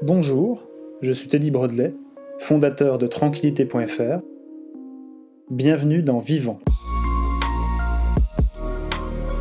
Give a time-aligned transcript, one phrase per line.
[0.00, 0.62] Bonjour,
[1.02, 1.92] je suis Teddy Brodley,
[2.38, 4.20] fondateur de tranquillité.fr.
[5.50, 6.60] Bienvenue dans Vivant.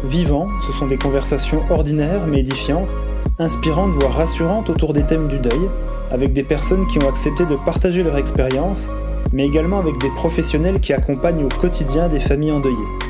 [0.03, 2.89] Vivant, ce sont des conversations ordinaires mais édifiantes,
[3.37, 5.69] inspirantes voire rassurantes autour des thèmes du deuil,
[6.09, 8.87] avec des personnes qui ont accepté de partager leur expérience,
[9.33, 13.06] mais également avec des professionnels qui accompagnent au quotidien des familles endeuillées.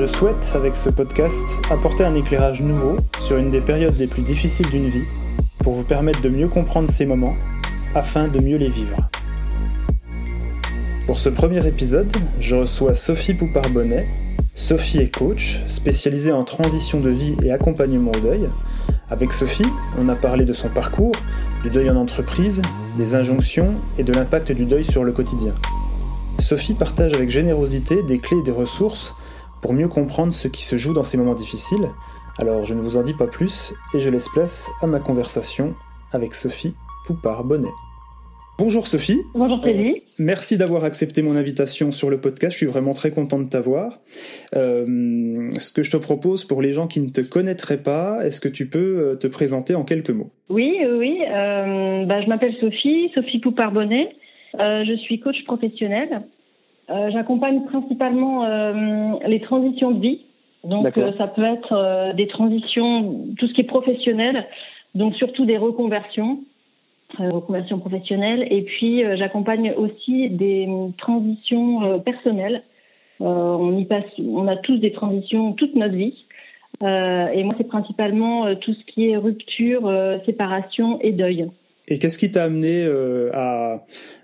[0.00, 4.22] Je souhaite, avec ce podcast, apporter un éclairage nouveau sur une des périodes les plus
[4.22, 5.04] difficiles d'une vie,
[5.58, 7.36] pour vous permettre de mieux comprendre ces moments,
[7.94, 9.10] afin de mieux les vivre.
[11.04, 14.06] Pour ce premier épisode, je reçois Sophie Poupard-Bonnet.
[14.54, 18.48] Sophie est coach, spécialisée en transition de vie et accompagnement au deuil.
[19.10, 21.12] Avec Sophie, on a parlé de son parcours,
[21.62, 22.62] du deuil en entreprise,
[22.96, 25.54] des injonctions et de l'impact du deuil sur le quotidien.
[26.38, 29.14] Sophie partage avec générosité des clés et des ressources
[29.62, 31.88] pour mieux comprendre ce qui se joue dans ces moments difficiles.
[32.38, 35.74] Alors je ne vous en dis pas plus et je laisse place à ma conversation
[36.12, 36.74] avec Sophie
[37.06, 37.68] Poupard-Bonnet.
[38.58, 39.22] Bonjour Sophie.
[39.32, 40.02] Bonjour Teddy.
[40.18, 42.52] Merci d'avoir accepté mon invitation sur le podcast.
[42.52, 44.00] Je suis vraiment très content de t'avoir.
[44.54, 48.38] Euh, ce que je te propose pour les gens qui ne te connaîtraient pas, est-ce
[48.38, 50.30] que tu peux euh, te présenter en quelques mots?
[50.50, 51.20] Oui, oui.
[51.22, 54.10] Euh, bah, je m'appelle Sophie, Sophie Poupard-Bonnet.
[54.58, 56.22] Euh, je suis coach professionnel.
[56.90, 60.20] Euh, j'accompagne principalement euh, les transitions de vie.
[60.64, 64.46] Donc euh, ça peut être des transitions, tout ce qui est professionnel,
[64.94, 66.40] donc surtout des reconversions,
[67.18, 68.46] reconversions professionnelles.
[68.50, 72.62] Et puis j'accompagne aussi des transitions personnelles.
[73.20, 76.26] on y passe, on a tous des transitions toute notre vie.
[76.82, 79.90] et moi c'est principalement tout ce qui est rupture,
[80.26, 81.48] séparation et deuil.
[81.90, 83.30] Et qu'est-ce qui t'a amené euh,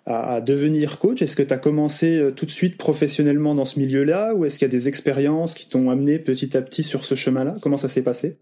[0.07, 1.21] à, devenir coach?
[1.21, 4.35] Est-ce que tu as commencé euh, tout de suite professionnellement dans ce milieu-là?
[4.35, 7.17] Ou est-ce qu'il y a des expériences qui t'ont amené petit à petit sur ce
[7.17, 7.57] chemin-là?
[7.61, 8.39] Comment ça s'est passé?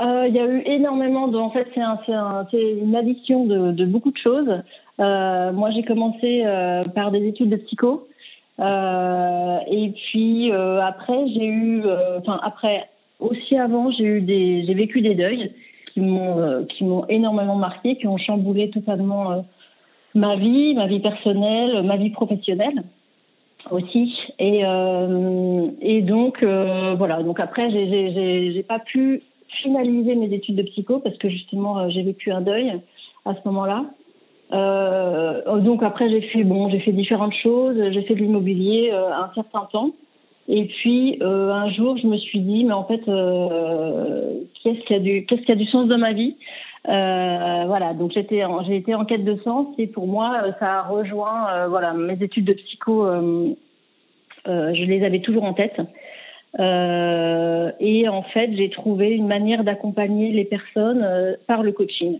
[0.00, 1.38] Euh, Il y a eu énormément de...
[1.38, 1.98] En fait, c'est un,
[2.52, 4.62] une addition de, de, beaucoup de choses.
[4.98, 6.44] Moi, j'ai commencé
[6.94, 8.06] par des études de psycho.
[8.60, 11.82] et puis après, j'ai eu...
[12.18, 12.88] Enfin, après,
[13.18, 13.90] aussi avant.
[13.90, 15.50] J'ai vécu des deuils
[15.92, 19.40] qui m'ont euh, qui m'ont énormément marqué, qui ont chamboulé totalement euh,
[20.14, 22.82] ma vie, ma vie personnelle, ma vie professionnelle
[23.70, 24.14] aussi.
[24.38, 27.22] Et euh, et donc voilà.
[27.22, 29.22] Donc après, j'ai pas pu
[29.62, 32.80] finaliser mes études de psycho parce que justement j'ai vécu un deuil
[33.24, 33.84] à ce moment-là.
[35.60, 39.68] Donc après j'ai fait bon, j'ai fait différentes choses, j'ai fait de l'immobilier un certain
[39.70, 39.90] temps.
[40.48, 44.94] Et puis euh, un jour, je me suis dit, mais en fait, euh, qu'est-ce qui
[44.94, 46.36] a du qu'est-ce qui a du sens dans ma vie?
[46.88, 50.82] Euh, Voilà, donc j'étais j'ai été en quête de sens et pour moi, ça a
[50.82, 53.06] rejoint voilà mes études de psycho.
[54.46, 55.80] Je les avais toujours en tête.
[56.58, 62.18] et en fait, j'ai trouvé une manière d'accompagner les personnes par le coaching.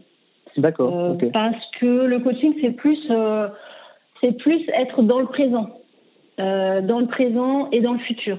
[0.57, 1.17] D'accord.
[1.33, 3.01] Parce que le coaching, c'est plus
[4.21, 5.82] c'est plus être dans le présent.
[6.41, 8.39] Euh, dans le présent et dans le futur.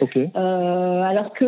[0.00, 0.28] Okay.
[0.36, 1.44] Euh, alors que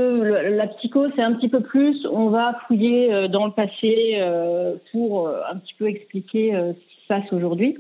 [0.56, 4.76] la psycho, c'est un petit peu plus, on va fouiller euh, dans le passé euh,
[4.90, 7.76] pour un petit peu expliquer ce qui se passe aujourd'hui.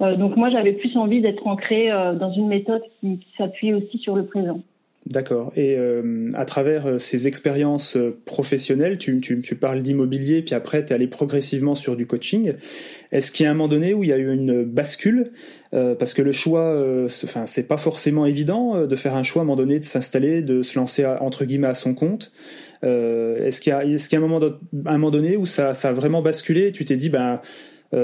[0.00, 4.14] donc moi, j'avais plus envie d'être ancrée dans une méthode qui, qui s'appuie aussi sur
[4.14, 4.60] le présent.
[5.06, 5.52] D'accord.
[5.54, 10.54] Et euh, à travers euh, ces expériences euh, professionnelles, tu, tu, tu parles d'immobilier, puis
[10.54, 12.54] après, tu es allé progressivement sur du coaching.
[13.12, 15.32] Est-ce qu'il y a un moment donné où il y a eu une bascule
[15.74, 16.82] euh, Parce que le choix,
[17.24, 20.40] enfin, c'est pas forcément évident de faire un choix à un moment donné, de s'installer,
[20.40, 22.32] de se lancer entre guillemets à son compte.
[22.82, 24.40] est-ce qu'il y a, est-ce y a un moment,
[24.86, 27.42] un moment donné où ça, ça a vraiment basculé Tu t'es dit, ben,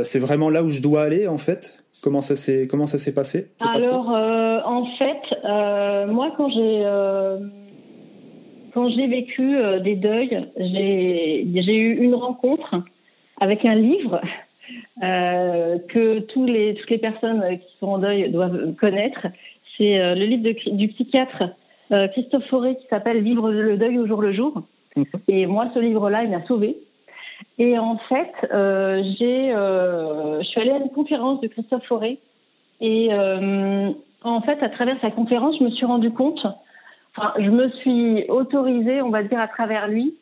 [0.03, 1.81] c'est vraiment là où je dois aller en fait?
[2.03, 3.51] Comment ça s'est comment ça s'est passé?
[3.61, 5.20] Alors euh, en fait, euh,
[6.07, 7.39] moi quand j'ai euh,
[8.73, 12.77] quand j'ai vécu euh, des deuils, j'ai eu une rencontre
[13.41, 14.21] avec un livre
[15.03, 19.27] euh, que tous les toutes les personnes qui sont en deuil doivent connaître.
[19.77, 21.45] C'est le livre de, du psychiatre
[22.13, 24.63] Christophe Fauré qui s'appelle Vivre le deuil au jour le jour.
[24.95, 25.05] Mhm.
[25.29, 26.77] Et moi, ce livre-là, il m'a sauvée
[27.59, 32.19] et en fait, euh, j'ai, euh, je suis allée à une conférence de Christophe Fauré.
[32.81, 33.91] Et euh,
[34.23, 36.45] en fait, à travers sa conférence, je me suis rendu compte,
[37.17, 40.15] enfin, je me suis autorisée, on va dire à travers lui,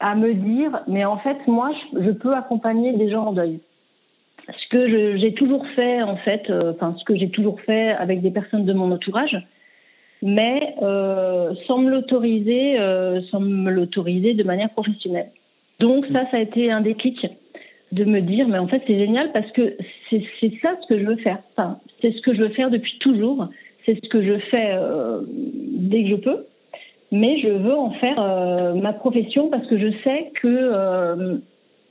[0.00, 3.60] à me dire, mais en fait, moi, je, peux accompagner des gens en deuil.
[4.48, 8.22] Ce que j'ai toujours fait, en fait, euh, enfin, ce que j'ai toujours fait avec
[8.22, 9.36] des personnes de mon entourage,
[10.22, 15.30] mais euh, sans me l'autoriser, euh, sans me l'autoriser de manière professionnelle.
[15.78, 17.26] Donc ça, ça a été un déclic
[17.92, 19.76] de me dire, mais en fait c'est génial parce que
[20.10, 21.38] c'est ça ce que je veux faire.
[21.56, 23.48] Enfin, c'est ce que je veux faire depuis toujours.
[23.84, 26.44] C'est ce que je fais euh, dès que je peux.
[27.12, 28.20] mais je veux en faire
[28.76, 31.40] ma profession parce que je sais que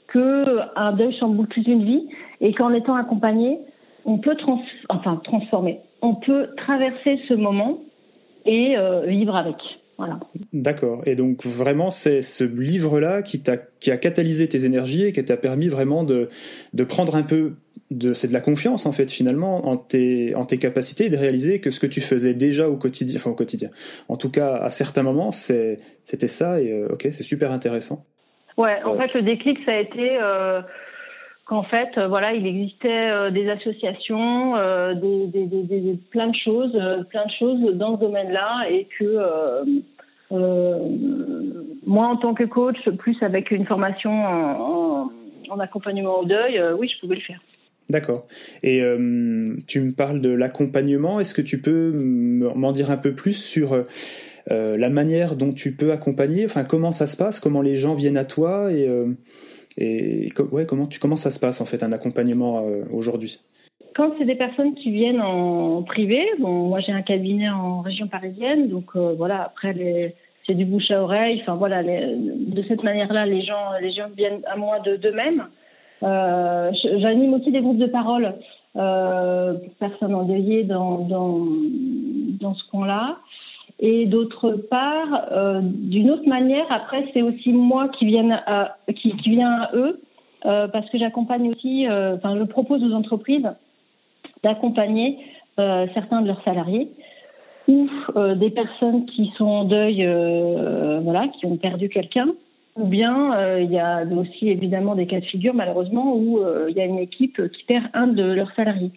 [0.07, 2.07] que un deuil chamboule plus une vie
[2.41, 3.59] et qu'en étant accompagné,
[4.05, 7.79] on peut trans enfin transformer, on peut traverser ce moment
[8.45, 8.75] et
[9.07, 9.57] vivre avec.
[10.53, 11.01] D'accord.
[11.05, 15.23] Et donc vraiment, c'est ce livre-là qui, t'a, qui a catalysé tes énergies et qui
[15.23, 16.29] t'a permis vraiment de,
[16.73, 17.53] de prendre un peu
[17.91, 21.17] de, c'est de la confiance en fait finalement en tes, en tes capacités et de
[21.17, 23.69] réaliser que ce que tu faisais déjà au quotidien, enfin au quotidien,
[24.09, 28.05] en tout cas à certains moments, c'est, c'était ça et euh, ok, c'est super intéressant.
[28.57, 30.61] Ouais, en fait le déclic ça a été euh,
[31.49, 36.79] qu'en fait, euh, voilà, il existait euh, des associations, euh, des, des, plein de choses,
[37.09, 39.17] plein de choses dans ce domaine-là, et que
[41.87, 45.11] moi, en tant que coach, plus avec une formation en,
[45.49, 47.41] en, accompagnement au deuil, oui, je pouvais le faire.
[47.89, 48.27] D'accord.
[48.61, 48.83] Et
[49.65, 51.19] tu me parles de l'accompagnement.
[51.19, 53.85] Est-ce que tu peux m'en dire un peu plus sur
[54.45, 56.45] la manière dont tu peux accompagner?
[56.45, 57.39] Enfin, comment ça se passe?
[57.39, 58.71] Comment les gens viennent à toi?
[58.71, 58.87] Et
[59.79, 63.39] et comment, ça se passe en fait un accompagnement euh, aujourd'hui?
[63.95, 68.07] Quand c'est des personnes qui viennent en privé, bon, moi j'ai un cabinet en région
[68.07, 70.13] parisienne, donc euh, voilà, après
[70.45, 71.39] c'est du bouche à oreille.
[71.41, 75.45] Enfin voilà, de cette manière-là, les gens, les gens viennent à moi de d'eux-mêmes.
[76.03, 78.35] Euh, J'anime aussi des groupes de parole
[78.75, 81.45] euh, pour personnes endeuillées dans, dans,
[82.39, 83.17] dans ce coin-là.
[83.79, 88.75] Et d'autre part, euh, d'une autre manière, après, c'est aussi moi qui viens à,
[89.25, 90.01] viens à eux,
[90.45, 93.49] euh, parce que j'accompagne aussi, euh, enfin, je propose aux entreprises
[94.43, 95.17] d'accompagner
[95.93, 96.87] certains de leurs salariés
[97.67, 97.89] ou
[98.35, 100.07] des personnes qui sont en deuil,
[101.03, 102.29] voilà, qui ont perdu quelqu'un,
[102.77, 106.39] ou bien il y a aussi évidemment des cas de figure, malheureusement, où
[106.69, 108.91] il y a une équipe qui perd un de leurs salariés.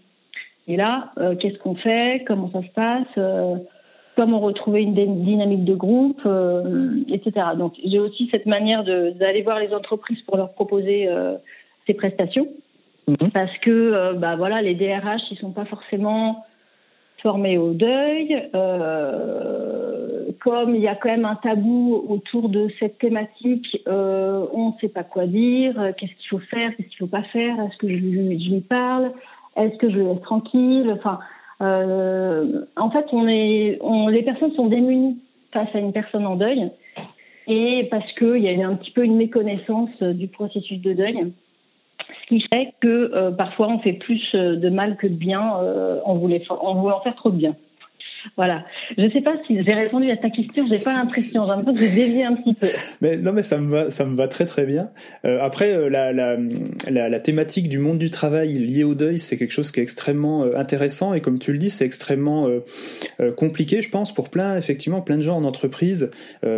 [0.69, 2.23] Et là, qu'est-ce qu'on fait?
[2.29, 3.67] Comment ça se passe?
[4.17, 7.47] Comment retrouver une dynamique de groupe, euh, etc.
[7.57, 11.37] Donc j'ai aussi cette manière d'aller voir les entreprises pour leur proposer euh,
[11.87, 12.49] ces prestations,
[13.09, 13.31] mhm.
[13.33, 16.45] parce que euh, bah voilà les DRH ils sont pas forcément
[17.23, 18.49] formés au deuil,
[20.41, 24.89] comme il y a quand même un tabou autour de cette thématique, on ne sait
[24.89, 27.95] pas quoi dire, qu'est-ce qu'il faut faire, qu'est-ce qu'il faut pas faire, est-ce que je,
[27.95, 29.13] je lui parle,
[29.57, 31.21] est-ce que je le laisse tranquille, enfin
[31.63, 35.19] euh, en fait, on est, on, les personnes sont démunies
[35.53, 36.71] face à une personne en deuil
[37.47, 41.33] et parce qu'il y a un petit peu une méconnaissance du processus de deuil,
[41.99, 46.01] ce qui fait que euh, parfois on fait plus de mal que de bien euh,
[46.05, 47.57] en voulant faire trop de bien.
[48.37, 48.65] Voilà.
[48.97, 50.67] Je ne sais pas si j'ai répondu à ta question.
[50.69, 51.45] J'ai pas l'impression.
[51.45, 52.67] J'ai l'impression que dévié un petit peu.
[53.01, 54.91] Mais non, mais ça me va, ça me va très très bien.
[55.25, 56.37] Euh, après, euh, la, la,
[56.91, 59.83] la, la, thématique du monde du travail liée au deuil, c'est quelque chose qui est
[59.83, 62.61] extrêmement euh, intéressant et comme tu le dis, c'est extrêmement euh,
[63.21, 66.11] euh, compliqué, je pense, pour plein, effectivement, plein de gens en entreprise.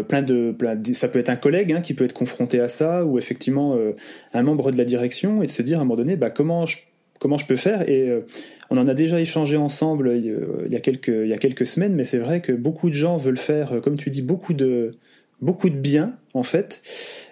[0.09, 3.05] plein de, plein ça peut être un collègue hein, qui peut être confronté à ça,
[3.05, 3.77] ou effectivement
[4.33, 6.67] un membre de la direction, et de se dire à un moment donné, bah comment
[6.67, 6.79] je
[7.25, 8.11] comment je peux faire et
[8.69, 11.95] on en a déjà échangé ensemble il y a quelques, il y a quelques semaines,
[11.95, 14.93] mais c'est vrai que beaucoup de gens veulent faire, comme tu dis, beaucoup de,
[15.41, 16.83] beaucoup de bien, en fait.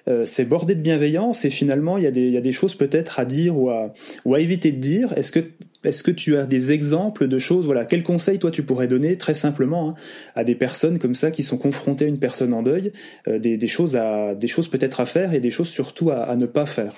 [0.09, 2.53] Euh, c'est bordé de bienveillance et finalement, il y a des, il y a des
[2.53, 3.93] choses peut-être à dire ou à,
[4.25, 5.13] ou à éviter de dire.
[5.17, 5.41] Est-ce que,
[5.85, 9.17] est-ce que tu as des exemples de choses, voilà, quels conseils toi tu pourrais donner
[9.17, 9.95] très simplement hein,
[10.35, 12.93] à des personnes comme ça qui sont confrontées à une personne en deuil,
[13.29, 16.35] euh, des, des, choses à, des choses peut-être à faire et des choses surtout à,
[16.37, 16.95] ne pas faire?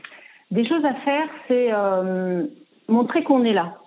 [0.50, 2.44] Des choses à faire, c'est euh,
[2.88, 3.78] montrer qu'on est là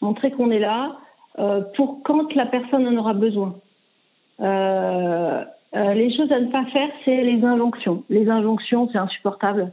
[0.00, 0.96] montrer qu'on est là
[1.38, 3.54] euh, pour quand la personne en aura besoin.
[4.40, 8.04] Euh, euh, les choses à ne pas faire, c'est les injonctions.
[8.08, 9.72] Les injonctions, c'est insupportable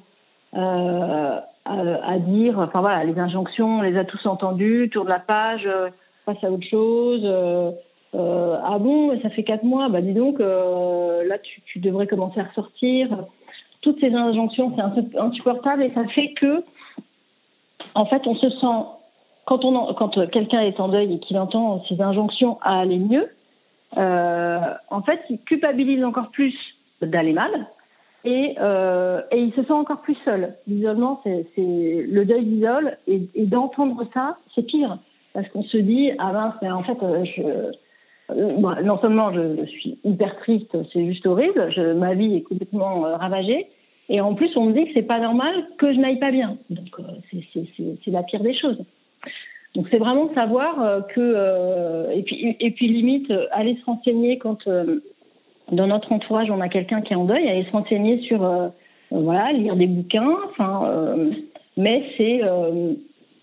[0.53, 2.59] à, à, dire.
[2.59, 4.89] Enfin voilà, les injonctions, on les a tous entendues.
[4.91, 5.67] Tour de la page,
[6.25, 7.25] passe à autre chose.
[8.13, 9.89] ah bon, ça fait quatre mois.
[9.89, 13.25] Bah dis donc, là tu, tu, devrais commencer à ressortir.
[13.81, 16.63] Toutes ces injonctions, c'est insupportable et ça fait que,
[17.95, 18.85] en fait, on se sent
[19.45, 23.29] quand, quand quelqu'un est en deuil et qu'il entend ces injonctions à aller mieux,
[23.97, 24.59] euh,
[24.89, 26.55] en fait, il culpabilise encore plus
[27.01, 27.67] d'aller mal
[28.25, 30.55] et, euh, et il se sent encore plus seul.
[30.67, 34.97] L'isolement, c'est le deuil d'isole et, d'entendre ça, c'est pire
[35.33, 37.41] parce qu'on se dit ah ben mais en fait euh, je
[38.31, 43.05] euh, non seulement je, suis hyper triste, c'est juste horrible, je, ma vie est complètement
[43.05, 43.67] euh, ravagée
[44.09, 46.57] et en plus on me dit que c'est pas normal que je n'aille pas bien.
[46.69, 46.87] Donc
[47.31, 48.83] c'est la pire des choses.
[49.75, 53.85] Donc c'est vraiment savoir euh, que euh, et puis et puis limite euh, aller se
[53.85, 54.69] renseigner quand
[55.71, 58.71] dans notre entourage on a quelqu'un qui est en deuil, aller se renseigner sur
[59.09, 61.15] voilà lire des bouquins, enfin
[61.77, 62.41] mais c'est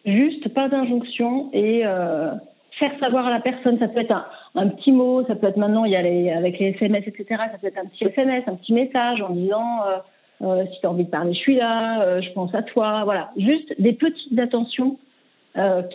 [0.05, 1.85] juste pas d'injonction et
[2.81, 3.79] faire savoir à la personne.
[3.79, 4.15] Ça peut être
[4.55, 7.43] un, petit mot, ça peut être maintenant, il y a les, avec les SMS, etc.
[7.53, 9.99] Ça peut être un petit SMS, un petit message en disant euh,
[10.43, 13.03] euh, si tu as envie de parler, je suis là, euh, je pense à toi.
[13.05, 14.99] Voilà, juste des petites attentions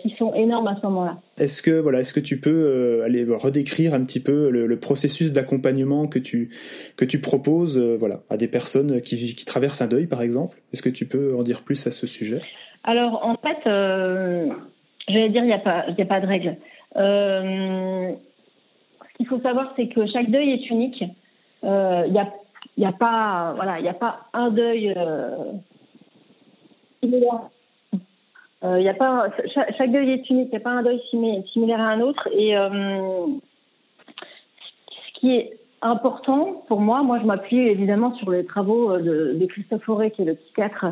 [0.02, 1.16] qui sont énormes à ce moment-là.
[1.38, 6.06] Est-ce que voilà, est-ce que tu peux aller redécrire un petit peu le, processus d'accompagnement
[6.06, 6.50] que tu
[6.98, 10.58] que tu proposes, voilà, à des personnes qui, qui traversent un deuil, par exemple?
[10.74, 12.40] Est-ce que tu peux en dire plus à ce sujet?
[12.84, 13.58] Alors en fait,
[15.08, 16.58] j'allais dire il n'y a pas il a pas de règle.
[16.96, 18.12] Euh,
[19.02, 21.04] ce qu'il faut savoir, c'est que chaque deuil est unique.
[21.64, 22.28] Euh, il n'y a,
[22.76, 25.52] y a, pas, voilà, il a pas un deuil euh,
[27.02, 27.50] similaire.
[28.62, 31.00] y a pas, chaque, deuil est unique, il n'y a pas un deuil
[31.52, 32.28] similaire à un autre.
[32.32, 33.30] Et ce
[35.20, 40.10] qui est important pour moi, moi je m'appuie évidemment sur les travaux de, Christophe Auré,
[40.10, 40.86] qui est le psychiatre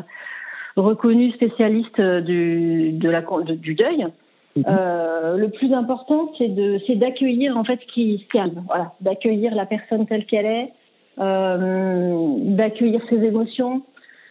[0.75, 4.07] reconnu spécialiste du, de la, du deuil.
[4.55, 4.63] Mhm.
[4.67, 8.63] Euh, le plus important, c'est de, c'est d'accueillir en fait ce qui se calme.
[8.67, 10.71] Voilà, d'accueillir la personne telle qu'elle est, euh,
[11.17, 13.83] d'accueillir ses émotions,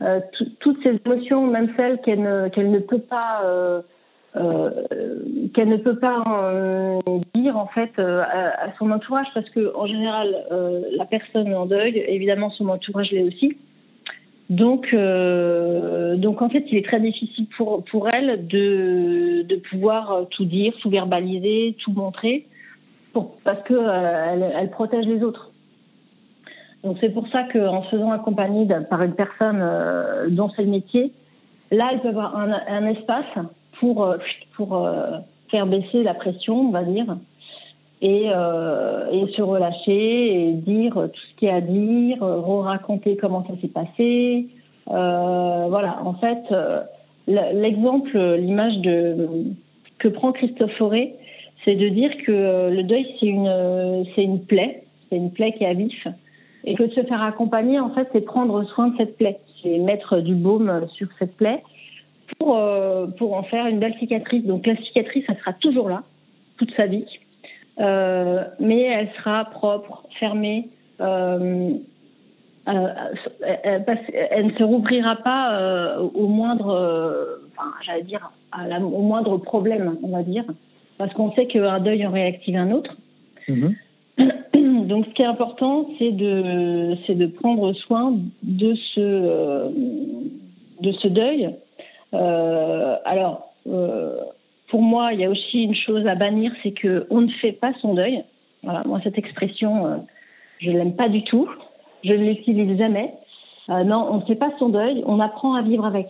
[0.03, 0.21] euh,
[0.61, 3.83] toutes ses émotions, même celles qu'elle ne, qu'elle ne peut pas, euh,
[4.37, 4.71] euh,
[5.55, 7.01] qu'elle ne peut pas euh,
[7.35, 10.37] dire en fait à, son entourage, parce que en général,
[10.97, 13.57] la personne en deuil, évidemment, son entourage l'est aussi.
[14.51, 20.27] Donc, euh, donc en fait, il est très difficile pour pour elle de de pouvoir
[20.31, 22.47] tout dire, tout verbaliser, tout montrer,
[23.43, 25.51] parce que euh, elle, elle, protège les autres.
[26.85, 30.71] Donc c'est pour ça qu'en se faisant accompagner par une personne euh, dont c'est le
[30.71, 31.13] métier,
[31.71, 33.25] là, elle peut avoir un, espace
[33.81, 34.17] pour euh,
[34.57, 35.19] pour euh,
[35.51, 37.17] faire baisser la pression, on va dire,
[38.03, 43.17] et, euh, et, se relâcher et dire tout ce qu'il y a à dire, raconter
[43.17, 44.47] comment ça s'est passé.
[44.87, 46.43] Voilà, en fait,
[47.27, 48.75] l'exemple, l'image
[49.99, 51.15] que prend Christophe Fauré,
[51.65, 55.65] c'est de dire que le deuil c'est une c'est une plaie, c'est une plaie qui
[55.65, 56.07] est à vif,
[56.65, 59.79] et que de se faire accompagner, en fait, c'est prendre soin de cette plaie, c'est
[59.79, 61.63] mettre du baume sur cette plaie
[62.39, 64.45] pour euh, pour en faire une belle cicatrice.
[64.45, 66.03] Donc la cicatrice, ça sera toujours là
[66.57, 67.07] toute sa vie.
[67.81, 70.69] Euh, mais elle sera propre, fermée.
[71.01, 71.73] Euh,
[72.69, 72.89] euh,
[73.43, 80.23] elle, ne se rouvrira pas au moindre, enfin, j'allais dire, au moindre problème, on va
[80.23, 80.45] dire,
[80.97, 82.97] parce qu'on sait qu'un deuil en réactive un autre.
[83.49, 83.75] Mhm.
[84.55, 89.71] Donc, ce qui est important, c'est de, c'est de prendre soin de ce,
[90.81, 91.51] de ce deuil.
[92.13, 93.55] alors,
[94.75, 97.53] pour moi, il y a aussi une chose à bannir, c'est que on ne fait
[97.53, 98.25] pas son deuil.
[98.65, 99.97] Voilà, moi cette expression, euh,
[100.59, 101.49] je l'aime pas du tout.
[102.03, 103.15] Je ne l'utilise jamais.
[103.69, 106.09] Euh, non, on ne fait pas son deuil, on apprend à vivre avec,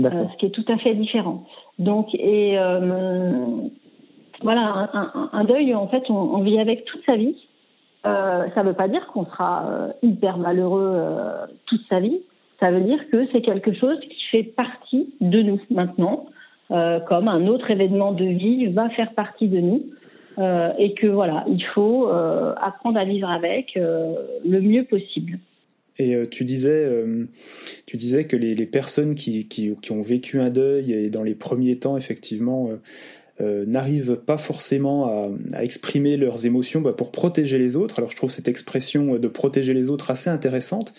[0.00, 1.44] euh, ce qui est tout à fait différent.
[1.78, 2.58] Donc, et
[4.42, 4.90] voilà,
[5.32, 7.36] un, deuil, en fait, on, vit avec toute sa vie.
[8.04, 10.96] ça ne veut pas dire qu'on sera hyper malheureux
[11.66, 12.20] toute sa vie.
[12.60, 16.26] Ça veut dire que c'est quelque chose qui fait partie de nous maintenant.
[16.70, 19.86] Euh, comme un autre événement de vie va faire partie de nous.
[20.38, 25.38] Euh, et que voilà, il faut euh, apprendre à vivre avec le mieux possible.
[25.98, 26.88] Et tu disais,
[27.84, 31.78] tu disais que les, personnes qui, qui, ont vécu un deuil et dans les premiers
[31.78, 32.70] temps, effectivement,
[33.40, 37.98] euh, n'arrivent pas forcément à, exprimer leurs émotions bah, pour protéger les autres.
[37.98, 40.92] Alors je trouve cette expression de protéger les autres assez intéressante.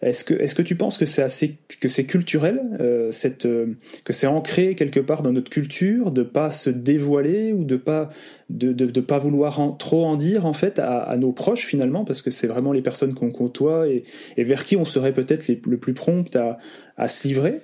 [0.00, 3.76] Est-ce que, est-ce que tu penses que c'est assez, que c'est culturel, euh, cette, euh,
[4.04, 8.08] que c'est ancré quelque part dans notre culture de pas se dévoiler ou de pas,
[8.50, 12.30] de, de, pas vouloir trop en dire en fait à, nos proches finalement, parce que
[12.30, 14.04] c'est vraiment les personnes qu'on côtoie et,
[14.36, 16.58] et, vers qui on serait peut-être le plus prompt à,
[16.96, 17.60] à se livrer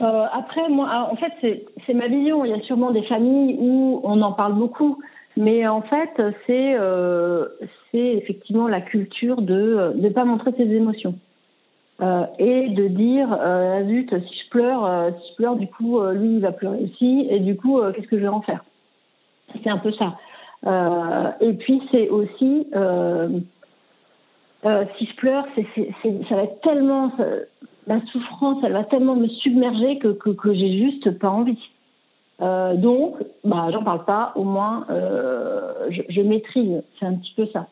[0.00, 2.44] euh, après, moi, en fait, c'est ma vision.
[2.44, 4.98] Il y a sûrement des familles où on en parle beaucoup,
[5.36, 6.10] mais en fait,
[6.46, 7.46] c'est euh,
[7.92, 11.14] effectivement la culture de ne pas montrer ses émotions.
[12.00, 15.98] Euh, et de dire euh, zut si je pleure euh, si je pleure du coup
[15.98, 18.64] euh, lui il va pleurer aussi et du coup qu'est-ce que je vais en faire?
[19.64, 20.16] C'est un peu ça
[21.40, 22.68] et puis c'est aussi
[24.96, 25.44] si je pleure
[26.28, 27.10] ça va être tellement
[27.88, 31.58] la souffrance, elle va tellement me submerger que, que, j'ai juste pas envie.
[32.40, 36.82] Euh, donc, bah, j'en parle pas, au moins, euh, je, maîtrise.
[37.00, 37.66] C'est un petit peu ça.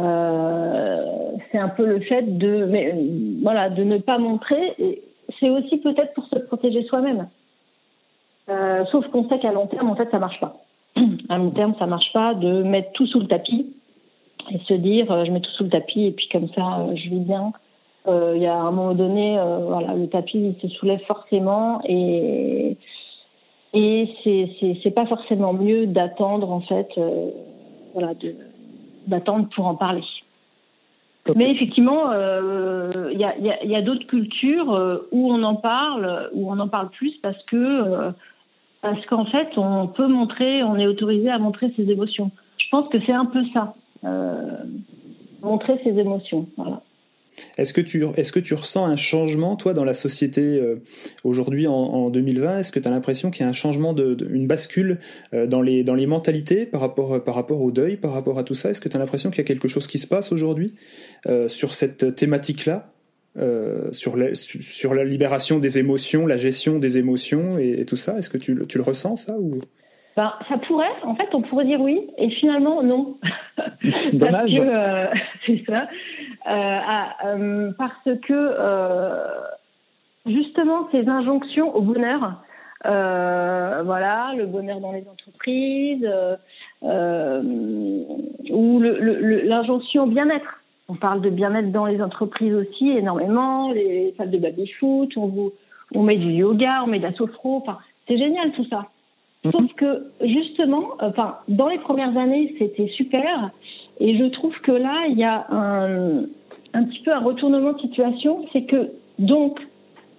[0.00, 1.02] Euh,
[1.50, 4.76] c'est un peu le fait de, voilà, de ne pas montrer.
[5.38, 7.28] C'est aussi peut-être pour se protéger soi-même.
[8.90, 10.56] Sauf qu'on sait qu'à long terme, en fait, ça marche pas.
[11.28, 13.72] À long terme, ça marche pas de mettre tout sous le tapis
[14.50, 17.20] et se dire, je mets tout sous le tapis et puis comme ça, je vis
[17.20, 17.52] bien.
[18.08, 22.76] Euh, il y a un moment donné, euh, voilà, le tapis se soulève forcément et
[23.74, 24.08] Et
[24.82, 26.88] c'est pas forcément mieux d'attendre, en fait,
[27.92, 28.14] voilà,
[29.06, 30.02] d'attendre pour en parler.
[31.36, 32.10] Mais effectivement,
[33.12, 36.88] il y a, y a d'autres cultures où on en parle, où on en parle
[36.88, 38.14] plus parce que
[38.80, 42.30] parce qu'en fait, on peut montrer, on est autorisé à montrer ses émotions.
[42.58, 43.74] Je pense que c'est un peu ça,
[44.04, 44.58] euh,
[45.42, 46.46] montrer ses émotions.
[46.56, 46.82] Voilà.
[47.56, 50.76] Est-ce que, tu, est-ce que tu ressens un changement, toi, dans la société euh,
[51.24, 54.46] aujourd'hui en, 2020 Est-ce que tu as l'impression qu'il y a un changement, de, une
[54.46, 54.98] bascule
[55.34, 58.44] euh, dans, les, dans les mentalités par rapport, par rapport au deuil, par rapport à
[58.44, 58.70] tout ça?
[58.70, 60.74] Est-ce que tu as l'impression qu'il y a quelque chose qui se passe aujourd'hui
[61.48, 62.84] sur cette thématique-là
[63.38, 68.18] euh, sur, la, sur la libération des émotions, la gestion des émotions et, tout ça?
[68.18, 69.60] Est-ce que tu, tu, le ressens, ça ou...
[70.16, 73.16] Ben, ça pourrait, en fait, on pourrait dire oui, et finalement, non.
[74.12, 74.32] Dommage.
[74.32, 75.06] parce que, euh,
[75.46, 75.86] c'est ça.
[76.46, 77.16] Euh, ah,
[77.76, 78.56] parce que,
[80.26, 82.40] justement, ces injonctions au bonheur,
[82.84, 86.08] voilà, le bonheur dans les entreprises,
[88.50, 90.60] ou l'injonction au bien-être.
[90.88, 95.52] On parle de bien-être dans les entreprises aussi énormément, les salles de baby-foot, on, vous,
[95.94, 98.86] on met du yoga, on met de la sophro, enfin, c'est génial tout ça.
[99.44, 99.52] Mhm.
[99.52, 103.50] Sauf que justement, enfin, dans les premières années, c'était super,
[104.00, 108.46] et je trouve que là, il y a un, petit peu un retournement de situation,
[108.52, 109.58] c'est que donc,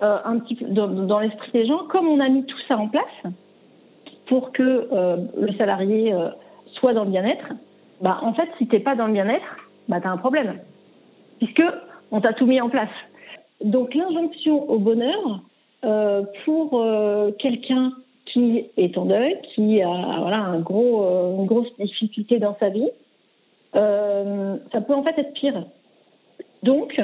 [0.04, 2.88] euh, un petit peu dans, l'esprit des gens, comme on a mis tout ça en
[2.88, 3.34] place
[4.28, 6.30] pour que euh, le salarié euh,
[6.74, 7.54] soit dans le bien-être,
[8.02, 9.58] bah en fait, si t'es pas dans le bien-être,
[9.88, 10.60] bah, tu as un problème,
[11.40, 11.64] puisque
[12.12, 12.90] on t'a tout mis en place.
[13.64, 15.42] Donc l'injonction au bonheur,
[16.46, 16.86] pour
[17.40, 17.94] quelqu'un
[18.26, 22.90] qui est en deuil, qui a voilà, une grosse difficulté dans sa vie,
[23.74, 25.66] ça peut en fait être pire.
[26.64, 27.00] Donc,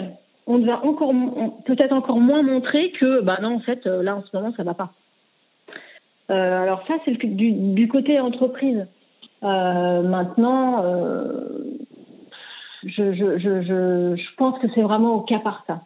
[0.47, 1.13] on va encore,
[1.65, 4.73] peut-être encore moins montrer que, bah non, en fait, là en ce moment, ça va
[4.73, 4.91] pas.
[6.29, 8.85] alors ça, c'est du, côté entreprise.
[9.41, 10.83] maintenant,
[12.85, 15.81] je, je, je, je, pense que c'est vraiment au cas par cas.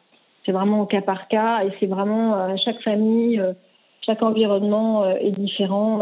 [0.45, 3.53] C'est vraiment au cas par cas et c'est vraiment euh, chaque famille, euh,
[4.05, 6.01] chaque environnement euh, est différent.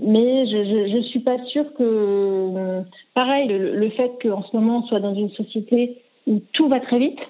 [0.00, 2.82] Mais je ne suis pas sûre que,
[3.14, 6.98] pareil, le, fait qu'en ce moment on soit dans une société où tout va très
[6.98, 7.20] vite,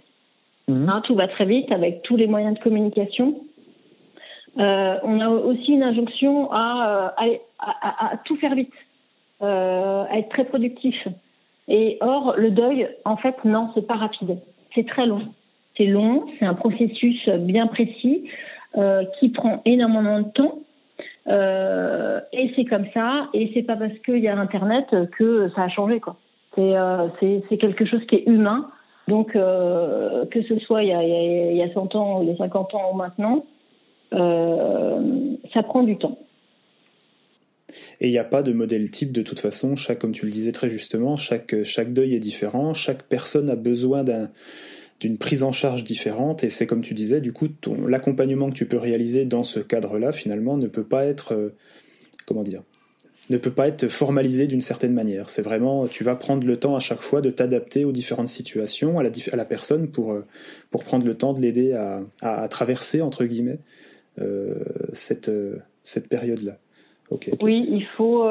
[0.68, 0.88] mmh.
[0.88, 3.40] hein, tout va très vite avec tous les moyens de communication.
[4.59, 7.26] Euh, on a aussi une injonction à, à,
[7.59, 8.72] à, à tout faire vite
[9.40, 10.96] euh, à être très productif.
[11.68, 14.38] Et or, le deuil, en fait, non, c'est pas rapide.
[14.74, 15.22] C'est très long.
[15.76, 18.28] C'est long, c'est un processus bien précis
[18.76, 20.59] euh, qui prend énormément de temps.
[21.29, 23.29] Euh, et c'est comme ça.
[23.35, 24.87] Et c'est pas parce qu'il y a Internet
[25.17, 26.17] que ça a changé, quoi.
[26.55, 28.71] C'est euh, quelque chose qui est humain.
[29.07, 32.33] Donc, euh, que ce soit il y, a, il y a 100 ans, il y
[32.33, 33.45] a 50 ans ou maintenant,
[34.11, 36.19] ça prend du temps.
[38.01, 39.77] Et il n'y a pas de modèle type de toute façon.
[39.77, 42.73] Chaque, comme tu le disais très justement, chaque, chaque deuil est différent.
[42.73, 44.31] Chaque personne a besoin d'un
[45.00, 47.48] d'une prise en charge différente et c'est comme tu disais du coup
[47.87, 51.54] l'accompagnement que tu peux réaliser dans ce cadre-là finalement ne peut pas être euh,
[52.26, 52.62] comment dire
[53.30, 55.28] ne peut pas être formalisé d'une certaine manière.
[55.28, 58.98] C'est vraiment, tu vas prendre le temps à chaque fois de t'adapter aux différentes situations,
[58.98, 60.24] à la, à la personne pour, euh,
[60.70, 63.58] pour prendre le temps de l'aider à, à, traverser, entre guillemets,
[64.18, 64.54] euh,
[64.94, 65.30] cette,
[65.82, 66.56] cette période-là.
[67.42, 68.26] Oui, il faut,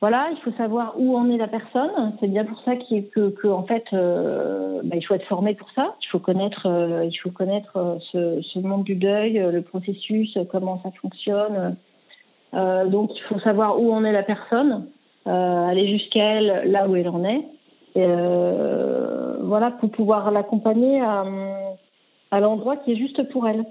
[0.00, 2.12] voilà, il faut savoir où en est la personne.
[2.20, 5.94] C'est bien pour ça en fait, euh, bah, il faut être formé pour ça.
[6.02, 10.80] Il faut connaître, euh, il faut connaître ce, ce, monde du deuil, le processus, comment
[10.82, 11.76] ça fonctionne.
[12.52, 14.88] donc, il faut savoir où en est la personne,
[15.26, 17.44] aller jusqu'à elle, là où elle en est.
[19.44, 23.64] Voilà, pour pouvoir l'accompagner à, l'endroit qui est juste pour elle.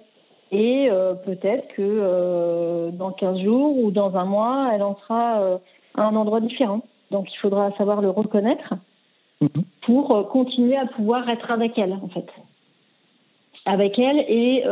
[0.54, 5.42] Et euh, peut-être que euh, dans 15 jours ou dans un mois, elle en sera
[5.42, 5.58] euh,
[5.96, 6.82] à un endroit différent.
[7.12, 8.74] Donc il faudra savoir le reconnaître
[9.42, 9.50] mhm.
[9.86, 12.28] pour continuer à pouvoir être avec elle, en fait.
[13.66, 14.64] Avec elle et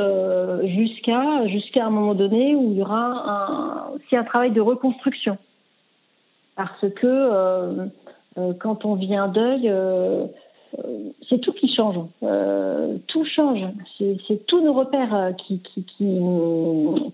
[0.75, 5.37] jusqu'à jusqu'à un moment donné où il y aura un, aussi un travail de reconstruction.
[6.57, 7.89] Parce que
[8.59, 9.69] quand on vit un deuil,
[10.77, 11.97] euh, c'est tout qui change.
[12.23, 13.61] Euh, tout change.
[13.97, 16.19] C'est tous nos repères euh, qui, qui, qui,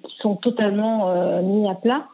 [0.03, 2.07] qui sont totalement euh, mis à plat.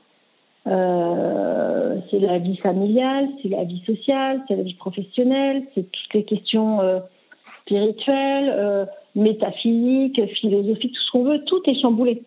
[0.65, 6.13] Euh, c'est la vie familiale, c'est la vie sociale, c'est la vie professionnelle, c'est toutes
[6.13, 6.79] les questions
[7.61, 12.23] spirituelles, métaphysiques, philosophiques, tout ce qu'on veut, tout est chamboulé.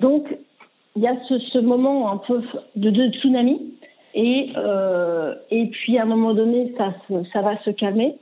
[0.00, 0.26] Donc,
[0.96, 2.42] il y a ce, moment un peu
[2.76, 3.74] de, tsunami,
[4.14, 6.94] et, euh, et puis à un moment donné, ça,
[7.32, 8.16] ça va se calmer.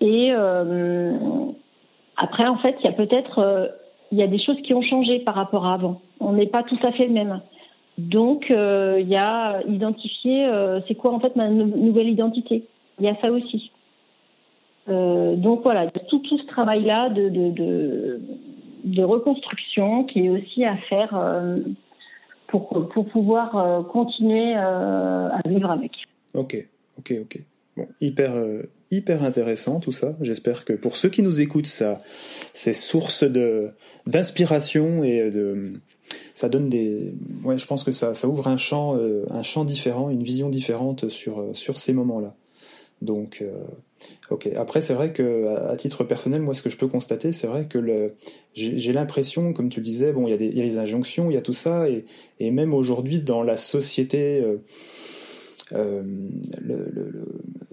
[0.00, 1.12] Et euh,
[2.16, 3.68] après, en fait, il y a peut-être euh,
[4.12, 6.00] il y a des choses qui ont changé par rapport à avant.
[6.18, 7.40] On n'est pas tout à fait le même.
[8.08, 10.48] Donc, il y a identifier
[10.86, 12.64] c'est quoi en fait ma nouvelle identité.
[12.98, 13.70] Il y a ça aussi.
[14.86, 18.20] donc voilà, tout, tout ce travail-là de, de,
[18.84, 21.16] de, reconstruction qui est aussi à faire
[22.46, 25.92] pour, pour pouvoir continuer à vivre avec.
[26.34, 26.56] Ok,
[26.98, 27.40] ok, ok.
[27.76, 30.16] Bon, hyper, euh, hyper intéressant tout ça.
[30.20, 32.02] J'espère que pour ceux qui nous écoutent, ça,
[32.52, 33.24] c'est source
[34.06, 35.72] d'inspiration et de
[36.40, 37.12] ça donne des.
[37.44, 40.48] Ouais, je pense que ça, ça ouvre un champ, euh, un champ différent, une vision
[40.48, 42.34] différente sur euh, sur ces moments-là.
[43.02, 43.42] Donc,
[44.30, 44.50] ok.
[44.56, 47.64] Après, c'est vrai que à, titre personnel, moi, ce que je peux constater, c'est vrai
[47.66, 48.14] que le,
[48.52, 51.34] j'ai l'impression, comme tu le disais, bon, il y a y a les injonctions, il
[51.34, 52.04] y a tout ça, et
[52.40, 54.40] et même aujourd'hui dans la société.
[54.40, 54.56] Euh,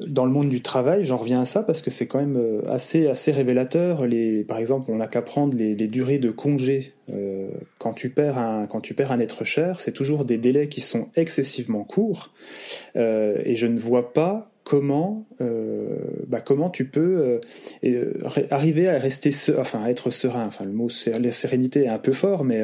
[0.08, 2.62] dans le monde du travail, j'en reviens à ça parce que c'est quand même euh,
[2.70, 4.06] assez assez révélateur.
[4.06, 8.38] Les, par exemple, on n'a qu'à prendre les, durées de congé euh, quand tu perds
[8.38, 12.34] un quand tu perds un être cher, c'est toujours des délais qui sont excessivement courts
[12.96, 17.40] et je ne vois pas comment bah, comment tu peux
[18.52, 20.46] arriver à rester enfin à être serein.
[20.46, 22.64] Enfin le mot sérénité est un peu fort, mais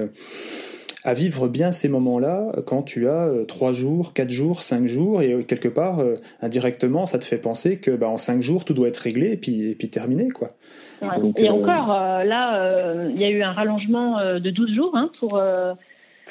[1.04, 5.22] à vivre bien ces moments-là quand tu as euh, trois jours, quatre jours, cinq jours
[5.22, 8.66] et euh, quelque part euh, indirectement ça te fait penser que bah, en cinq jours
[8.66, 10.52] tout doit être réglé et puis et puis terminé quoi.
[11.38, 12.70] et encore là
[13.10, 15.42] il y a eu un rallongement de 12 jours hein, pour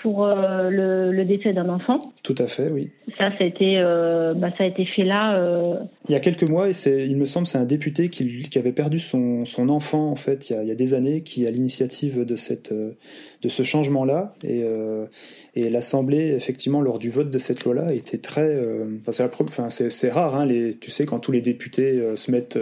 [0.03, 2.01] pour euh, le, décès d'un enfant.
[2.25, 2.91] Tout à fait, oui.
[3.17, 5.37] Ça, ça a été, euh, bah, ça a été fait là.
[5.37, 5.77] Euh,
[6.09, 8.59] il y a quelques mois, et c'est, il me semble, c'est un député qui, qui
[8.59, 11.23] avait perdu son, son, enfant en fait il y, a, il y a des années,
[11.23, 14.65] qui a l'initiative de cette, de ce changement-là, et,
[15.55, 18.59] et l'Assemblée, effectivement, lors du vote de cette loi-là, était très,
[19.01, 22.33] enfin, c'est, enfin, c'est, c'est rare, hein, les, tu sais, quand tous les députés se
[22.33, 22.59] mettent,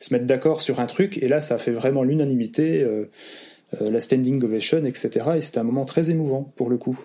[0.00, 2.84] se mettent d'accord sur un truc, et là, ça fait vraiment l'unanimité.
[3.74, 5.10] Euh, la standing ovation, etc.
[5.36, 6.98] Et c'était un moment très émouvant pour le coup.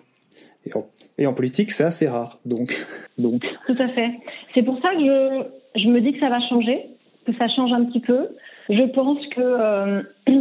[1.20, 2.40] Et en, politique, c'est assez rare.
[2.44, 2.74] Donc,
[3.20, 3.46] donc.
[3.68, 4.10] Tout à fait.
[4.56, 5.44] C'est pour ça que je,
[5.82, 6.88] je, me dis que ça va changer,
[7.28, 8.30] que ça change un petit peu.
[8.70, 10.02] Je pense que euh,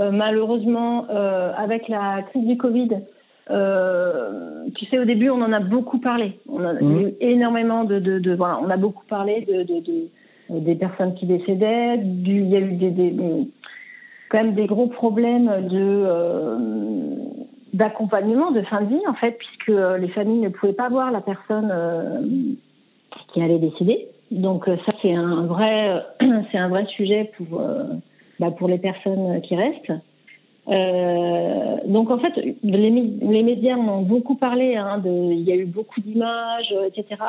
[0.00, 1.06] euh, malheureusement,
[1.56, 2.88] avec la crise du Covid,
[3.48, 6.40] tu sais, au début, on en a beaucoup parlé.
[6.48, 7.00] On a mmh.
[7.00, 10.08] eu énormément de, de, de, voilà, on a beaucoup parlé de, de, de
[10.50, 11.98] des personnes qui décédaient.
[11.98, 13.14] Du, il y a eu des, des
[14.32, 16.56] quand même des gros problèmes de euh,
[17.74, 21.10] d'accompagnement de fin de vie en fait puisque euh, les familles ne pouvaient pas voir
[21.10, 22.22] la personne euh,
[23.32, 26.02] qui allait décéder donc ça c'est un vrai
[26.50, 27.62] c'est un vrai sujet pour
[28.40, 29.92] bah, pour les personnes qui restent.
[31.86, 35.66] Donc en fait les, les médias en ont beaucoup parlé hein, il y a eu
[35.66, 37.20] beaucoup d'images etc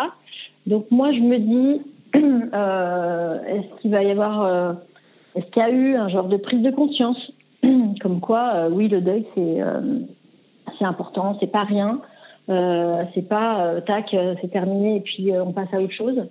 [0.68, 1.82] donc moi je me dis
[2.14, 4.78] est-ce qu'il va y avoir
[5.36, 7.18] est-ce qu'il y a eu un genre de prise de conscience
[8.02, 10.00] Comme quoi, euh, oui, le deuil, c'est euh,
[10.78, 12.02] c'est important, c'est pas rien.
[12.50, 16.28] Euh, c'est pas tac, c'est terminé et puis on passe à autre chose.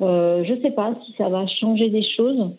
[0.00, 2.50] je sais pas si ça va changer des choses,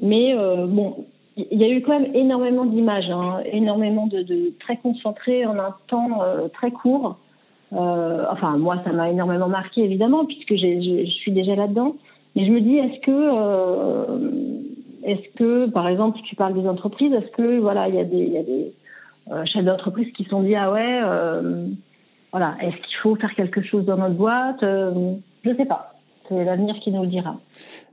[0.00, 0.34] mais
[0.66, 1.04] bon,
[1.36, 5.58] il y a eu quand même énormément d'images, hein, énormément de, de, très concentrées en
[5.58, 6.22] un temps
[6.54, 7.18] très court.
[7.70, 11.94] enfin, moi, ça m'a énormément marqué évidemment puisque je suis déjà là-dedans.
[12.34, 17.12] Mais je me dis, est-ce que est-ce que, par exemple, si tu parles des entreprises,
[17.12, 18.72] est-ce que voilà, il y a des,
[19.30, 21.66] euh, chefs d'entreprise qui sont dit ah ouais, euh,
[22.32, 25.94] voilà, est-ce qu'il faut faire quelque chose dans notre boîte euh, Je ne sais pas.
[26.28, 27.40] C'est l'avenir qui nous le dira.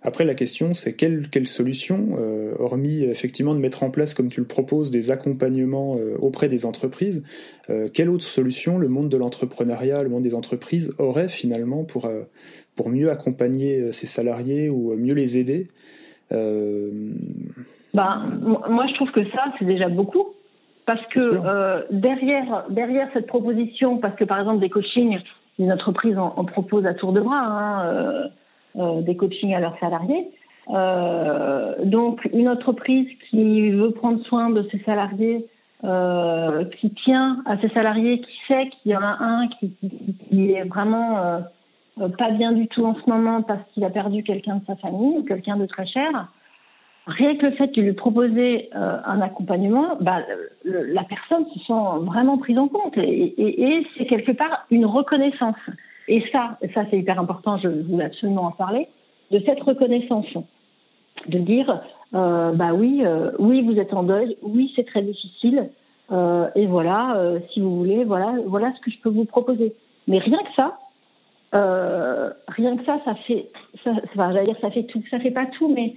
[0.01, 2.17] Après, la question, c'est quelle, quelle solution,
[2.59, 7.23] hormis effectivement de mettre en place, comme tu le proposes, des accompagnements auprès des entreprises,
[7.93, 12.09] quelle autre solution le monde de l'entrepreneuriat, le monde des entreprises aurait finalement pour,
[12.75, 18.23] pour mieux accompagner ses salariés ou mieux les aider euh, ben,
[18.69, 20.27] moi, je trouve que ça, c'est déjà beaucoup.
[20.85, 25.19] Parce que euh, derrière, derrière cette proposition, parce que par exemple, des coachings,
[25.57, 28.27] les entreprises en, proposent à tour de bras, hein, euh,
[28.75, 30.29] euh, des coachings à leurs salariés.
[31.83, 35.45] Donc, une entreprise qui veut prendre soin de ses salariés,
[36.79, 40.51] qui tient à ses salariés, qui sait qu'il y en a un qui, qui, qui
[40.51, 41.43] est vraiment
[42.17, 45.17] pas bien du tout en ce moment parce qu'il a perdu quelqu'un de sa famille
[45.19, 46.27] ou quelqu'un de très cher,
[47.08, 50.19] rien que le fait de lui proposer euh, un accompagnement, bah,
[50.63, 55.55] la personne se sent vraiment prise en compte et, c'est quelque part une reconnaissance.
[56.08, 58.88] Et ça, ça c'est hyper important, je voulais absolument en parler,
[59.31, 60.27] de cette reconnaissance,
[61.27, 61.81] de dire,
[62.13, 63.03] euh, bah oui,
[63.39, 65.69] oui vous êtes en deuil, oui c'est très difficile,
[66.12, 67.19] et voilà,
[67.51, 69.73] si vous voulez, voilà, voilà ce que je peux vous proposer.
[70.08, 70.77] Mais rien que ça,
[71.53, 73.47] euh, rien que ça, ça fait,
[73.84, 75.95] ça, enfin, dire, ça fait tout, ça fait pas tout, mais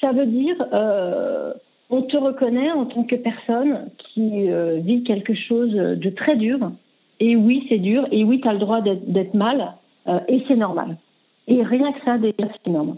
[0.00, 1.52] ça veut dire, euh,
[1.90, 6.58] on te reconnaît en tant que personne qui vit quelque chose de très dur.
[7.20, 8.06] Et oui, c'est dur.
[8.10, 9.74] Et oui, tu as le droit d'être mal.
[10.28, 10.96] et c'est normal.
[11.46, 12.96] Et rien que ça, déjà, c'est énorme.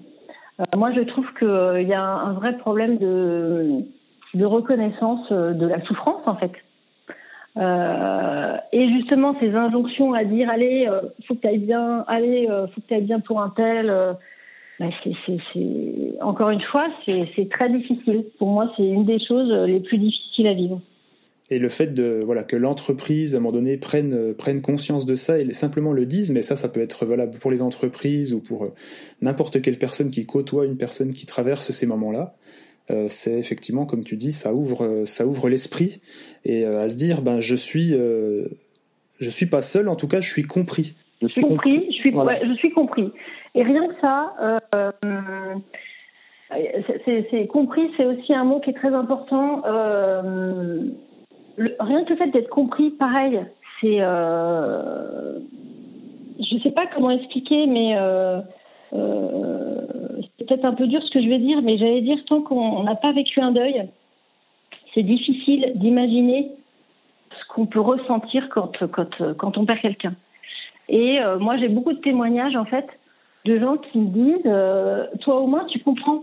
[0.75, 6.37] moi, je trouve qu'il y a un vrai problème de reconnaissance de la souffrance, en
[6.37, 6.53] fait.
[7.57, 12.47] Euh, et justement, ces injonctions à dire allez, euh, faut que tu ailles bien, allez,
[12.49, 13.93] euh, faut que bien pour un tel.
[14.79, 18.27] Bah, c'est, encore une fois, c'est très difficile.
[18.39, 20.81] Pour moi, c'est une des choses les plus difficiles à vivre.
[21.51, 25.15] Et le fait de voilà que l'entreprise à un moment donné prenne prenne conscience de
[25.15, 28.41] ça et simplement le dise, mais ça, ça peut être valable pour les entreprises ou
[28.41, 28.69] pour
[29.23, 32.37] n'importe quelle personne qui côtoie une personne qui traverse ces moments-là.
[32.91, 36.01] Euh, c'est effectivement, comme tu dis, ça ouvre, euh, ça ouvre l'esprit
[36.45, 39.89] et euh, à se dire, ben je suis, je suis pas seul.
[39.89, 40.95] En tout cas, je suis compris.
[41.21, 41.87] Je suis compris.
[41.89, 43.11] Je suis, je suis compris.
[43.55, 44.35] Et rien que ça.
[47.05, 49.63] c'est compris, c'est aussi un mot qui est très important.
[51.81, 53.41] rien que le fait d'être compris, pareil,
[53.81, 53.99] c'est.
[53.99, 55.41] je
[56.55, 57.97] ne sais pas comment expliquer, mais
[58.91, 62.83] c'est peut-être un peu dur ce que je vais dire, mais j'allais dire tant qu'on
[62.83, 63.89] n'a pas vécu un deuil,
[64.95, 66.51] c'est difficile d'imaginer
[67.31, 70.15] ce qu'on peut ressentir quand, on perd quelqu'un.
[70.89, 72.87] Et euh, moi, j'ai beaucoup de témoignages, en fait,
[73.45, 76.23] de gens qui me disent euh, Toi, au moins, tu comprends.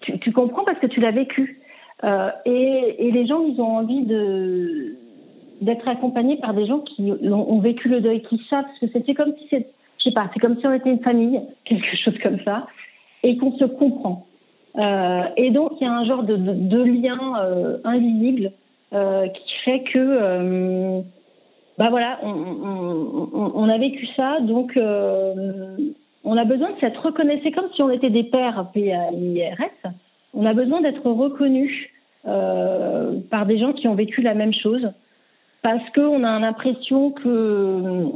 [0.00, 1.60] Tu, comprends parce que tu l'as vécu.
[2.02, 4.04] Euh, et, les gens, ils ont envie
[5.60, 9.14] d'être accompagnés par des gens qui ont, vécu le deuil, qui savent, parce que c'était
[9.14, 9.68] comme si c'est,
[10.02, 12.66] je sais pas, c'est comme si on était une famille, quelque chose comme ça
[13.22, 14.26] et qu'on se comprend.
[14.76, 18.52] Euh, et donc, il y a un genre de, lien euh, invisible
[18.92, 21.02] euh, qui fait que,
[21.78, 24.78] bah voilà, on, a vécu ça, donc
[26.24, 27.40] on a besoin de s'être reconnu.
[27.54, 29.92] Comme si on était des pères PAIRS.
[30.34, 31.88] On a besoin d'être reconnus
[32.24, 34.90] par des gens qui ont vécu la même chose,
[35.62, 38.12] parce qu'on a l'impression que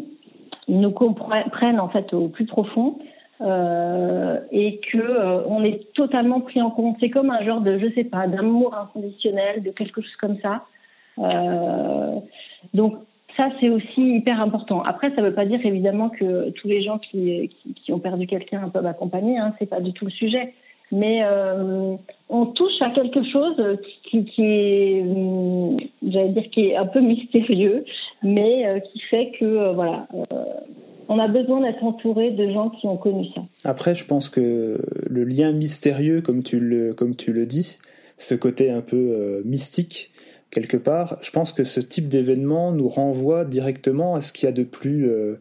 [0.69, 2.99] nous comprennent en fait au plus profond
[3.41, 6.97] euh, et que euh, on est totalement pris en compte.
[7.01, 10.65] C'est comme un genre de, je sais pas, d'amour inconditionnel, de quelque chose comme ça.
[11.19, 12.19] Euh,
[12.73, 12.97] donc
[13.37, 14.83] ça, c'est aussi hyper important.
[14.83, 17.51] Après, ça ne veut pas dire évidemment que tous les gens qui,
[17.85, 19.39] qui, ont perdu quelqu'un peuvent accompagner.
[19.39, 20.55] Hein, c'est pas du tout le sujet.
[20.93, 21.97] Mais euh,
[22.29, 23.57] on touche à quelque chose
[24.05, 27.85] qui, est, hum, j'allais dire, qui est un peu mystérieux,
[28.23, 30.07] mais euh, qui fait que voilà
[31.09, 33.43] on a besoin d'être entouré de gens qui ont connu ça.
[33.65, 37.77] Après, je pense que le lien mystérieux, comme tu le, comme tu le dis,
[38.19, 40.11] ce côté un peu euh, mystique,
[40.51, 44.49] quelque part, je pense que ce type d'événement nous renvoie directement à ce qu'il y
[44.49, 45.37] a de plus euh, euh,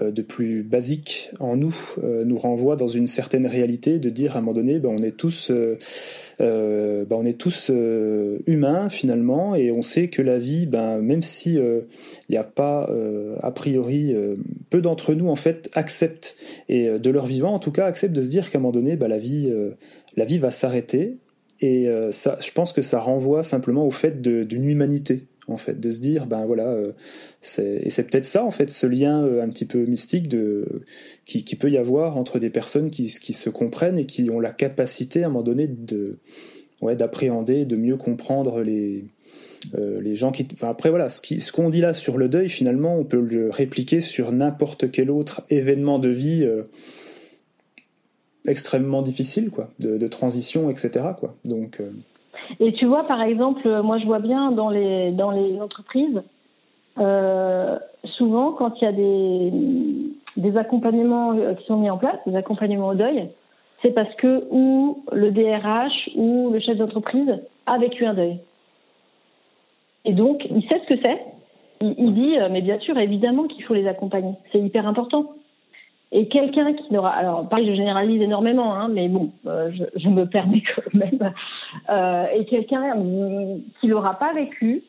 [0.00, 4.38] de plus basique en nous euh, nous renvoie dans une certaine réalité de dire à
[4.38, 5.76] un moment donné ben, on est tous euh,
[7.04, 7.70] ben, on est tous
[8.46, 11.84] humains finalement et on sait que la vie ben, même si il
[12.30, 12.90] n'y a pas
[13.42, 14.14] a priori
[14.70, 16.36] peu d'entre nous en fait acceptent
[16.70, 18.96] et de leur vivant en tout cas acceptent de se dire qu'à un moment donné
[18.96, 19.52] ben, la vie
[20.16, 21.18] la vie va s'arrêter
[21.60, 25.90] et ça je pense que ça renvoie simplement au fait d'une humanité en fait, de
[25.90, 26.92] se dire, ben voilà, euh,
[27.58, 30.82] et c'est peut-être ça, en fait, ce lien euh, un petit peu mystique de,
[31.24, 35.24] qui, peut y avoir entre des personnes qui, se comprennent et qui ont la capacité,
[35.24, 36.18] à un moment donné, de,
[36.80, 39.04] ouais, d'appréhender, de mieux comprendre les,
[39.74, 40.46] euh, les gens qui.
[40.60, 43.50] Après, voilà, ce qu'on ce qu'on dit là sur le deuil, finalement, on peut le
[43.50, 46.46] répliquer sur n'importe quel autre événement de vie.
[48.46, 51.80] extrêmement difficile quoi de, de, transition etc quoi donc
[52.60, 56.22] et tu vois, par exemple, moi je vois bien dans les, dans les entreprises,
[56.98, 57.78] euh,
[58.16, 62.88] souvent quand il y a des, accompagnements euh, qui sont mis en place, des accompagnements
[62.88, 63.28] au deuil,
[63.80, 68.38] c'est parce que ou le DRH ou le chef d'entreprise a vécu un deuil.
[70.04, 71.20] Et donc, il sait ce que c'est.
[71.80, 74.34] Il, dit, euh, mais bien sûr, évidemment qu'il faut les accompagner.
[74.52, 75.32] C'est hyper important.
[76.14, 80.08] Et quelqu'un qui n'aura, alors pareil, je généralise énormément, hein, mais bon, euh, je, je,
[80.10, 81.32] me permets quand même.
[81.88, 82.94] Euh, et quelqu'un
[83.80, 84.82] qui l'aura pas vécu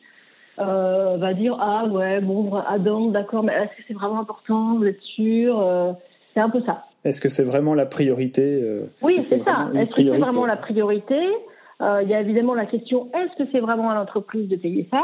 [0.58, 4.84] euh, va dire ah ouais bon Adam d'accord, mais est-ce que c'est vraiment important Vous
[4.84, 5.96] êtes sûr
[6.34, 6.84] C'est un peu ça.
[7.04, 8.62] Est-ce que c'est vraiment la priorité
[9.00, 9.70] Oui, c'est ça.
[9.74, 11.18] Est-ce que c'est vraiment la priorité?
[11.80, 15.02] Il y a évidemment la question est-ce que c'est vraiment à l'entreprise de payer ça?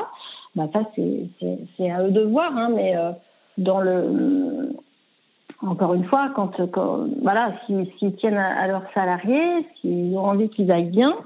[0.54, 2.94] Bah ça c'est à eux de voir, hein, mais
[3.56, 4.74] dans le
[5.66, 6.52] encore une fois, quand,
[7.22, 11.16] voilà, s'ils tiennent à, leurs salariés, s'ils ont envie qu'ils aillent bien,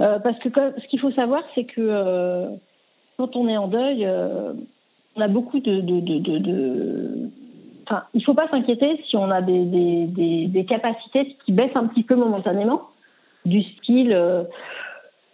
[0.00, 2.48] euh, parce que ce qu'il faut savoir, c'est que euh,
[3.16, 4.52] quand on est en deuil, euh,
[5.16, 7.30] on a beaucoup de, de, de, de,
[7.88, 11.86] Enfin, il faut pas s'inquiéter si on a des, des, des, capacités qui baissent un
[11.86, 12.82] petit peu momentanément,
[13.44, 14.12] du style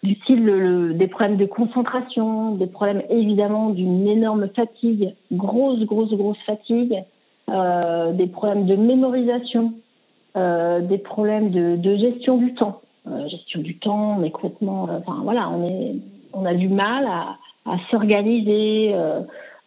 [0.03, 6.37] du style des problèmes de concentration, des problèmes évidemment d'une énorme fatigue, grosse, grosse, grosse
[6.45, 7.03] fatigue,
[7.53, 9.75] euh, des problèmes de mémorisation,
[10.37, 12.81] euh, des problèmes de, de, gestion du temps.
[13.07, 17.37] Euh, gestion du temps, on est complètement, enfin voilà, on a du mal à,
[17.71, 18.95] à s'organiser.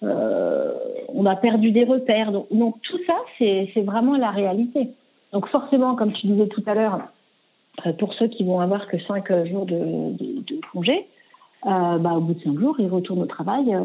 [0.02, 2.32] On a perdu des repères.
[2.32, 4.90] Donc, tout ça, c'est vraiment la réalité.
[5.32, 7.02] Donc forcément, comme tu disais tout à l'heure,
[8.00, 11.08] pour ceux qui vont avoir que 5 jours de, de, congé,
[11.66, 13.74] euh, bah, au bout de 5 jours, ils retournent au travail.
[13.74, 13.82] Euh,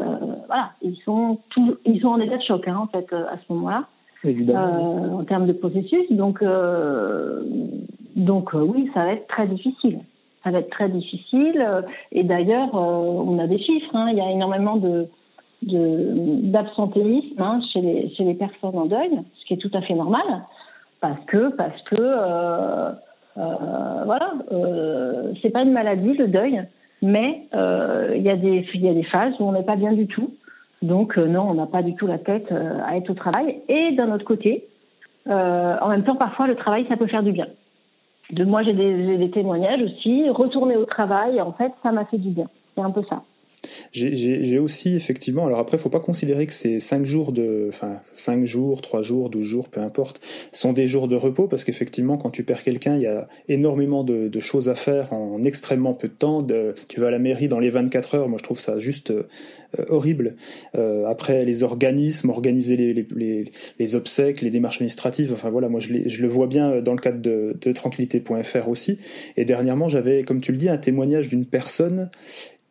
[0.47, 1.39] voilà, ils sont,
[1.85, 3.85] ils sont en état de choc hein, en fait à ce moment-là,
[4.23, 6.11] en termes de processus.
[6.11, 6.43] Donc,
[8.15, 9.99] donc oui, ça va être très difficile.
[10.43, 11.63] Ça va être très difficile.
[12.11, 13.95] Et d'ailleurs, on a des chiffres.
[13.95, 14.09] Hein.
[14.11, 15.07] il y a énormément de
[15.63, 19.93] d'absentéisme hein, chez, les, chez les personnes en deuil, ce qui est tout à fait
[19.93, 20.23] normal,
[21.01, 22.91] parce que parce que euh,
[23.37, 26.63] euh, voilà, euh, c'est pas une maladie le deuil,
[27.01, 29.93] mais euh, il y a des y a des phases où on n'est pas bien
[29.93, 30.33] du tout.
[30.81, 33.61] Donc euh, non, on n'a pas du tout la tête euh, à être au travail.
[33.69, 34.65] Et d'un autre côté,
[35.27, 37.47] en même temps, parfois le travail ça peut faire du bien.
[38.31, 40.29] De moi, j'ai des, des témoignages aussi.
[40.29, 42.47] Retourner au travail, en fait, ça m'a fait du bien.
[42.75, 43.23] C'est un peu ça.
[43.93, 48.45] J'ai aussi effectivement, alors après, faut pas considérer que ces 5 jours de, enfin 5
[48.45, 50.21] jours, 3 jours, 12 jours, peu importe,
[50.53, 54.05] sont des jours de repos parce qu'effectivement, quand tu perds quelqu'un, il y a énormément
[54.05, 56.41] de, de, choses à faire en extrêmement peu de temps.
[56.41, 59.11] De, tu vas à la mairie dans les 24 heures, moi je trouve ça juste
[59.11, 59.23] euh,
[59.89, 60.37] horrible.
[60.75, 65.67] Euh, après, les organismes, organiser les, les, les, les, obsèques, les démarches administratives, enfin voilà,
[65.67, 68.99] moi je, je le vois bien dans le cadre de, de tranquillité.fr aussi.
[69.35, 72.09] Et dernièrement, j'avais, comme tu le dis, un témoignage d'une personne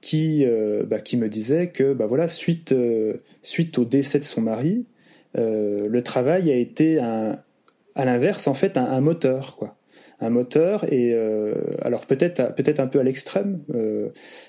[0.01, 4.25] qui, euh, bah, qui me disait que bah, voilà, suite, euh, suite au décès de
[4.25, 4.87] son mari,
[5.39, 7.45] euh, le travail a été à
[7.97, 9.77] l'inverse en fait un, moteur quoi
[10.21, 14.09] un moteur et euh, alors peut-être peut-être un peu à l'extrême euh,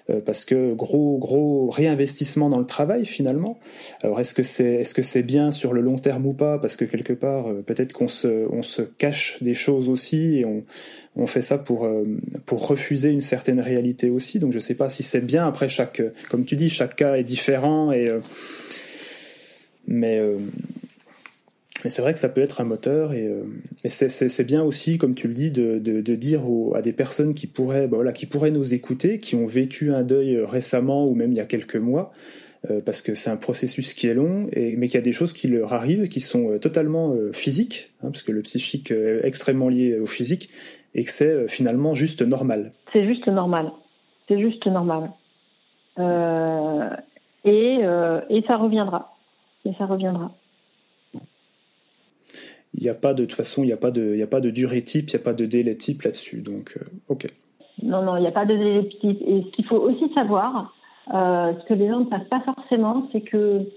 [0.10, 3.60] euh, parce que gros gros réinvestissement dans le travail finalement.
[4.02, 6.60] Alors est-ce que c'est est-ce que c'est bien sur le long terme ou pas?
[6.60, 10.64] Parce que quelque part peut-être qu'on se on se cache des choses aussi et on
[11.16, 11.90] on fait ça pour
[12.46, 14.40] pour refuser une certaine réalité aussi.
[14.40, 17.24] Donc je sais pas si c'est bien après chaque comme tu dis chaque cas est
[17.24, 18.12] différent et
[19.88, 20.22] mais
[21.84, 23.44] mais c'est vrai que ça peut être un moteur et, euh,
[23.86, 26.42] c'est bien aussi, comme tu le dis, de, de, de dire
[26.76, 30.04] à des personnes qui pourraient, bah voilà, qui pourraient nous écouter, qui ont vécu un
[30.04, 32.12] deuil récemment ou même il y a quelques mois,
[32.70, 35.12] euh, parce que c'est un processus qui est long, et, mais qu'il y a des
[35.12, 38.92] choses qui leur arrivent, qui sont euh, totalement euh, physiques, hein, parce que le psychique
[38.92, 40.50] est extrêmement lié au physique,
[40.94, 42.74] et que c'est finalement juste normal.
[42.94, 43.72] C'est juste normal.
[44.28, 45.10] C'est juste normal.
[45.98, 47.80] et,
[48.30, 49.16] et ça reviendra.
[49.66, 50.32] Et ça reviendra
[52.82, 54.82] il n'y a pas de, toute façon, il a, pas de, a pas de durée
[54.82, 56.42] type, il n'y a pas de délai type là-dessus.
[56.42, 57.28] Donc, euh, ok.
[57.84, 59.22] Non, non, il n'y a pas de délai type.
[59.22, 60.74] Et ce qu'il faut aussi savoir,
[61.14, 63.70] euh, ce que les gens ne savent pas forcément, c'est que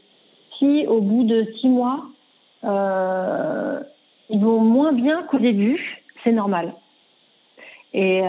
[0.59, 2.07] si au bout de six mois,
[2.65, 3.81] euh,
[4.31, 6.73] ils vont moins bien qu'au début, c'est normal.
[7.93, 8.23] Et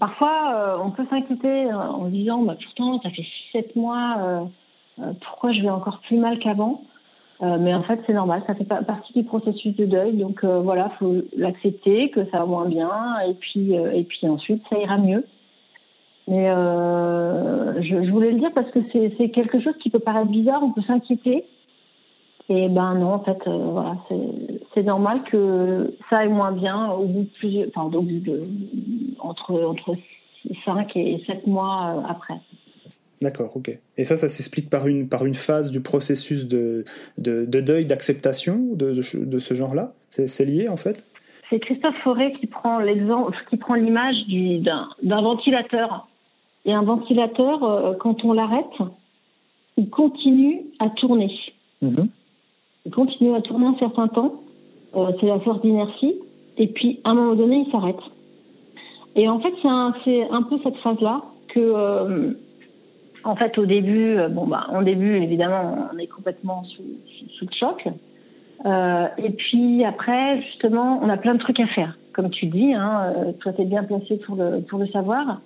[0.00, 4.48] parfois, on peut s'inquiéter en disant, bah, pourtant, ça fait six, sept mois,
[5.20, 6.82] pourquoi je vais encore plus mal qu'avant?
[7.42, 10.16] Euh, mais en fait, c'est normal, ça fait partie du processus de deuil.
[10.16, 12.90] Donc euh, voilà, faut l'accepter, que ça va moins bien,
[13.28, 15.24] et puis euh, et puis ensuite ça ira mieux.
[16.28, 20.62] Mais je, je, voulais le dire parce que c'est quelque chose qui peut paraître bizarre,
[20.62, 21.44] on peut s'inquiéter.
[22.48, 23.96] Et ben non, en fait, voilà,
[24.72, 28.44] c'est normal que ça aille moins bien au bout de plusieurs, enfin au bout de
[29.18, 29.96] entre entre
[30.64, 32.38] 5 et 7 mois après.
[33.22, 33.78] D'accord, ok.
[33.96, 36.84] Et ça, ça s'explique par une, par une phase du processus de,
[37.18, 39.92] de, deuil, d'acceptation de, de, ce genre-là?
[40.10, 41.04] C'est lié en fait?
[41.48, 44.16] C'est Christophe Forêt qui prend l'exemple, qui prend l'image
[45.02, 46.08] d'un ventilateur.
[46.64, 48.78] Et un ventilateur, euh, quand on l'arrête,
[49.76, 51.30] il continue à tourner.
[51.80, 52.08] Mhm.
[52.86, 54.42] Il continue à tourner un certain temps.
[54.94, 56.14] Euh, c'est la force d'inertie.
[56.58, 58.00] Et puis, à un moment donné, il s'arrête.
[59.14, 59.94] Et en fait, c'est un,
[60.30, 61.60] un, peu cette phase-là que.
[61.60, 62.32] Euh,
[63.24, 66.82] en fait, au début, euh, bon, bah, en début, évidemment, on est complètement sous,
[67.38, 67.88] sous, le choc.
[68.64, 72.72] Euh, et puis après, justement, on a plein de trucs à faire, comme tu dis.
[72.74, 75.40] Hein, euh, toi, t'es bien placé pour le pour le savoir.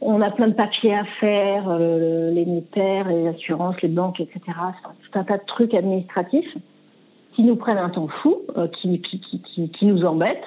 [0.00, 4.40] On a plein de papiers à faire, les notaires, les assurances, les banques, etc.
[4.46, 6.56] Tout un tas de trucs administratifs
[7.34, 8.36] qui nous prennent un temps fou,
[8.80, 10.46] qui, qui, qui, qui, nous embêtent.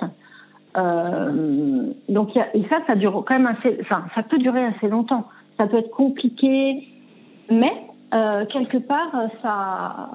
[2.07, 3.77] Donc, et ça, ça dure quand même assez.
[3.81, 6.87] Enfin, ça peut durer assez longtemps ça peut être compliqué,
[7.49, 7.73] mais
[8.13, 10.09] euh, quelque part, ça,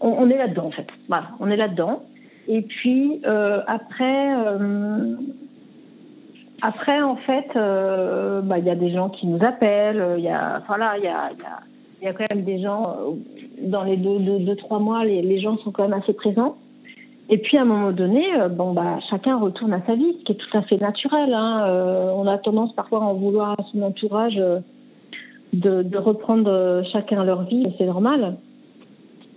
[0.00, 0.86] on, est là-dedans en fait.
[1.08, 2.02] Voilà, on est là-dedans.
[2.46, 5.16] Et puis euh, après, euh,
[6.62, 10.16] après, en fait, bah, il y a des gens qui nous appellent.
[10.18, 12.96] Il y a, voilà, il y a, quand même des gens
[13.62, 16.56] dans les deux, deux, deux trois mois, les, gens sont quand même assez présents.
[17.30, 20.32] Et puis à un moment donné, bon bah chacun retourne à sa vie, ce qui
[20.32, 21.34] est tout à fait naturel.
[21.34, 21.64] Hein.
[21.66, 24.36] Euh, on a tendance parfois à en vouloir à son entourage
[25.52, 28.38] de, de reprendre chacun leur vie, c'est normal.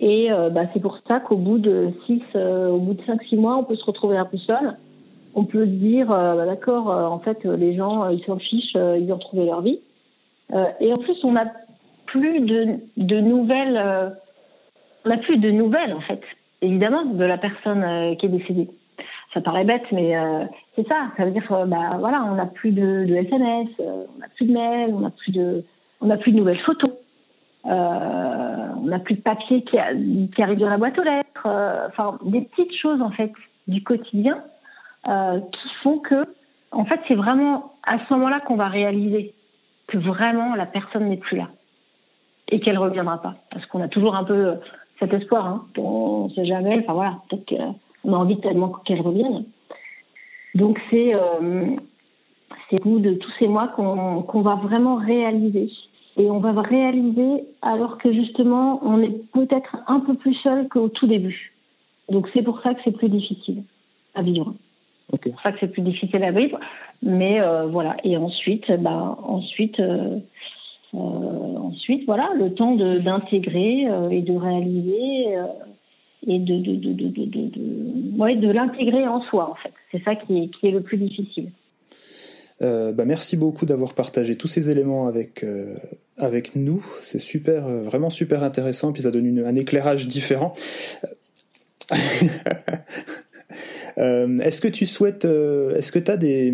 [0.02, 3.22] Et euh, bah, c'est pour ça qu'au bout de six, euh, au bout de cinq,
[3.24, 4.76] six mois, on peut se retrouver un peu seul.
[5.36, 9.12] On peut se dire, euh, bah, d'accord, en fait, les gens, ils s'en fichent, ils
[9.12, 9.80] ont retrouvé leur vie.
[10.80, 11.46] et en plus, on n'a
[12.08, 14.12] plus de, de nouvelles,
[15.06, 16.22] on n'a plus de nouvelles, en fait,
[16.62, 18.70] évidemment, de la personne qui est décédée.
[19.34, 20.14] Ça paraît bête, mais
[20.76, 21.12] c'est ça.
[21.18, 24.94] Ça veut dire, bah voilà, on n'a plus de, SMS, on n'a plus de mails,
[24.94, 25.64] on n'a plus de,
[26.02, 26.92] on n'a plus de nouvelles photos.
[27.66, 29.78] Euh, on n'a plus de papier qui,
[30.36, 31.46] qui, arrive dans la boîte aux lettres.
[31.46, 33.32] Euh, enfin, des petites choses en fait
[33.68, 34.44] du quotidien
[35.08, 36.26] euh, qui font que,
[36.72, 39.34] en fait, c'est vraiment à ce moment-là qu'on va réaliser
[39.88, 41.50] que vraiment la personne n'est plus là
[42.50, 43.36] et qu'elle reviendra pas.
[43.52, 44.56] Parce qu'on a toujours un peu
[45.02, 45.46] cet espoir.
[45.46, 46.80] Hein, on ne sait jamais.
[46.80, 49.46] Enfin voilà, peut-être qu'on a envie tellement qu'elle revienne.
[50.56, 51.66] Donc c'est euh,
[52.70, 55.70] c'est au bout de tous ces mois qu'on qu'on va vraiment réaliser
[56.18, 60.90] et on va réaliser alors que justement on est peut-être un peu plus seul qu'au
[60.90, 61.54] tout début.
[62.10, 63.64] Donc c'est pour ça que c'est plus difficile
[64.16, 64.54] à vivre.
[65.24, 66.60] C'est pour ça que c'est plus difficile à vivre.
[67.02, 67.98] Mais euh, voilà.
[68.04, 70.20] Et ensuite, bah ensuite, euh,
[70.94, 75.38] ensuite voilà, le temps d'intégrer et de réaliser
[76.28, 79.74] et de de de de ouais, de l'intégrer en soi en fait.
[79.92, 81.50] C'est ça qui est qui est le plus difficile.
[82.62, 85.78] Euh, bah merci beaucoup d'avoir partagé tous ces éléments avec, euh,
[86.18, 86.86] avec nous.
[87.02, 90.54] C'est super, euh, vraiment super intéressant, puis ça donne une, un éclairage différent.
[93.98, 96.52] Euh, est-ce que tu souhaites, euh, est-ce que tu as des,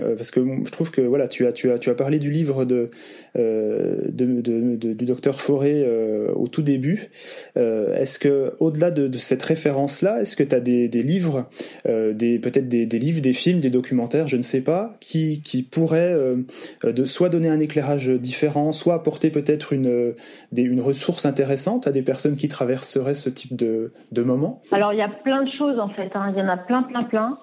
[0.00, 2.30] euh, parce que je trouve que voilà, tu as, tu as, tu as parlé du
[2.30, 2.90] livre de,
[3.34, 5.86] du docteur Forêt
[6.34, 7.10] au tout début.
[7.56, 11.48] est-ce que au-delà de, cette référence-là, est-ce que tu as des, livres,
[11.86, 16.16] des peut-être des, livres, des films, des documentaires, je ne sais pas, qui, qui pourraient
[16.82, 20.14] de, soit donner un éclairage différent, soit apporter peut-être une,
[20.52, 24.62] des, une ressource intéressante à des personnes qui traverseraient ce type de, de moment?
[24.72, 26.10] Alors il y a plein de choses en fait.
[26.14, 26.32] Hein.
[26.70, 27.38] Plein, plein, plein.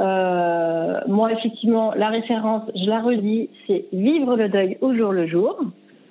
[0.00, 5.26] Euh, moi, effectivement, la référence, je la redis, c'est Vivre le deuil au jour le
[5.28, 5.56] jour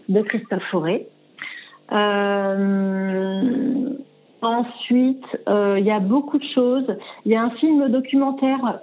[0.07, 1.07] de Christophe Fauré.
[1.91, 3.89] Euh,
[4.41, 6.95] ensuite, euh, il y a beaucoup de choses.
[7.25, 8.79] Il y a un film documentaire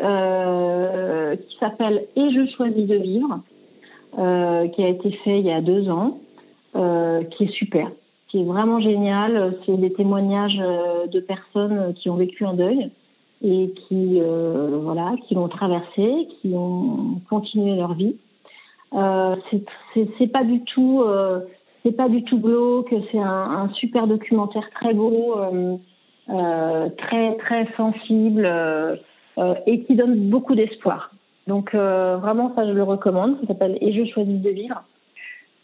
[1.49, 3.41] qui s'appelle Et je choisis de vivre,
[4.75, 6.19] qui a été fait il y a deux ans,
[6.75, 7.91] qui est super,
[8.29, 9.55] qui est vraiment génial.
[9.65, 10.61] C'est des témoignages
[11.11, 12.91] de personnes qui ont vécu un deuil
[13.43, 18.17] et qui euh, voilà qui l'ont traversé, qui ont continué leur vie.
[18.95, 19.37] Euh,
[20.19, 21.41] c'est pas du tout euh,
[21.85, 25.77] c'est pas du tout glauque, c'est un, un, super documentaire très beau, euh,
[26.31, 28.97] euh très très sensible euh,
[29.67, 31.13] et qui donne beaucoup d'espoir.
[31.47, 33.39] Donc vraiment ça je le recommande.
[33.43, 34.83] Ça s'appelle Et je choisis de vivre.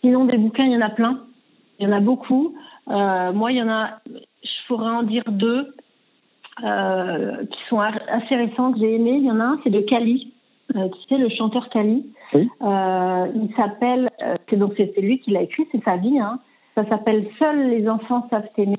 [0.01, 1.21] Sinon des bouquins il y en a plein,
[1.79, 2.55] il y en a beaucoup.
[2.87, 5.75] moi il y en a, je pourrais en dire deux.
[6.63, 9.17] Euh, qui sont assez récents que j'ai aimés.
[9.17, 10.33] Il y en a un, c'est de Kali,
[10.77, 12.07] euh, tu sais, le chanteur Kali.
[12.33, 12.49] Oui.
[12.63, 16.21] Euh, il s'appelle, euh, c'est donc c'est lui qui l'a écrit, c'est sa vie.
[16.21, 16.39] Hein.
[16.77, 18.79] Ça s'appelle Seuls les enfants savent aimer.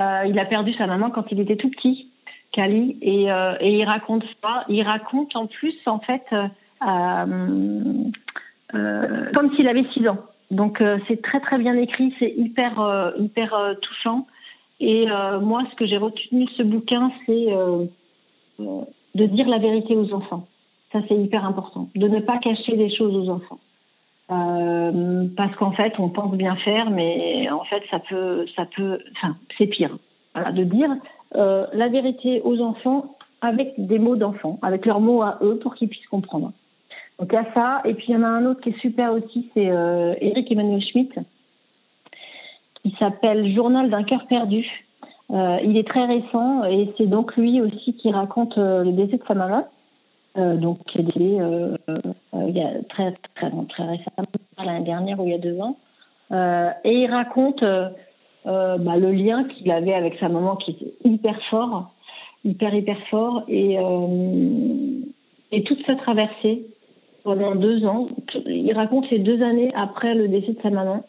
[0.00, 2.10] Euh, il a perdu sa maman quand il était tout petit,
[2.52, 4.64] Kali, et, et il raconte ça.
[4.68, 6.24] Il raconte en plus, en fait,
[6.80, 8.12] comme
[9.54, 10.18] s'il avait 6 ans.
[10.50, 14.26] Donc c'est très très bien écrit, c'est hyper hyper touchant.
[14.80, 17.84] Et euh, moi, ce que j'ai retenu de ce bouquin, c'est euh,
[18.60, 18.80] euh,
[19.14, 20.46] de dire la vérité aux enfants.
[20.92, 21.88] Ça, c'est hyper important.
[21.94, 23.58] De ne pas cacher des choses aux enfants.
[24.28, 29.36] Parce qu'en fait, on pense bien faire, mais en fait, ça peut, ça peut, enfin,
[29.58, 29.98] c'est pire.
[30.34, 30.88] Voilà, de dire
[31.34, 35.88] la vérité aux enfants avec des mots d'enfants, avec leurs mots à eux, pour qu'ils
[35.88, 36.52] puissent comprendre.
[37.20, 38.80] Donc il y a ça, et puis il y en a un autre qui est
[38.80, 41.12] super aussi, c'est euh, Eric Emmanuel Schmitt,
[42.82, 44.66] qui s'appelle Journal d'un cœur perdu.
[45.30, 49.16] Euh, il est très récent et c'est donc lui aussi qui raconte euh, le décès
[49.16, 49.68] de sa maman,
[50.36, 54.26] euh, donc qui est il y a très très très récemment,
[54.58, 55.76] l'année dernière ou il y a deux ans.
[56.84, 61.92] et il raconte bah, le lien qu'il avait avec sa maman qui était hyper fort,
[62.44, 63.76] hyper hyper fort et
[65.52, 66.66] et toute sa traversée
[67.22, 68.08] pendant deux ans.
[68.46, 71.04] Il raconte les deux années après le décès de sa maman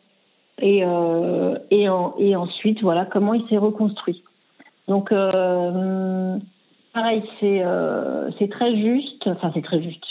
[0.60, 4.24] et, euh, et, en, et ensuite, voilà, comment il s'est reconstruit.
[4.88, 6.38] Donc, euh,
[6.94, 10.04] pareil, c'est euh, très juste, enfin, c'est très juste.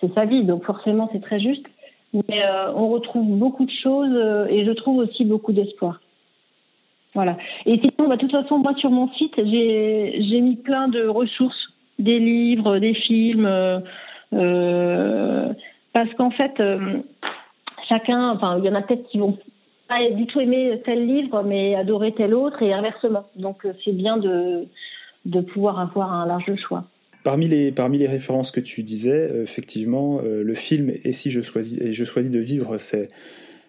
[0.00, 1.66] c'est sa vie, donc forcément c'est très juste.
[2.12, 2.42] Mais
[2.76, 6.00] on retrouve beaucoup de choses et je trouve aussi beaucoup d'espoir.
[7.12, 7.36] Voilà.
[7.66, 11.72] Et sinon, bah, de toute façon, moi sur mon site, j'ai mis plein de ressources,
[11.98, 13.50] des livres, des films,
[14.30, 16.62] parce qu'en fait,
[17.88, 19.36] chacun, enfin, il y en a peut-être qui vont
[19.88, 23.26] pas du tout aimer tel livre, mais adorer tel autre et inversement.
[23.36, 24.66] Donc, euh, c'est bien de,
[25.24, 26.84] de pouvoir avoir un large choix.
[27.22, 31.30] Parmi les, parmi les références que tu disais, euh, effectivement, euh, le film Et si
[31.30, 33.08] je choisis, je choisis de vivre, c'est.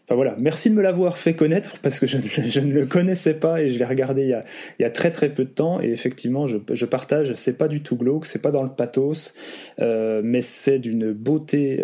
[0.07, 2.18] Enfin voilà, merci de me l'avoir fait connaître parce que je,
[2.59, 4.45] ne le connaissais pas et je l'ai regardé il y, a,
[4.78, 7.68] il y a très très peu de temps et effectivement je, je partage, c'est pas
[7.68, 9.34] du tout glauque, c'est pas dans le pathos,
[9.80, 11.84] mais c'est d'une beauté,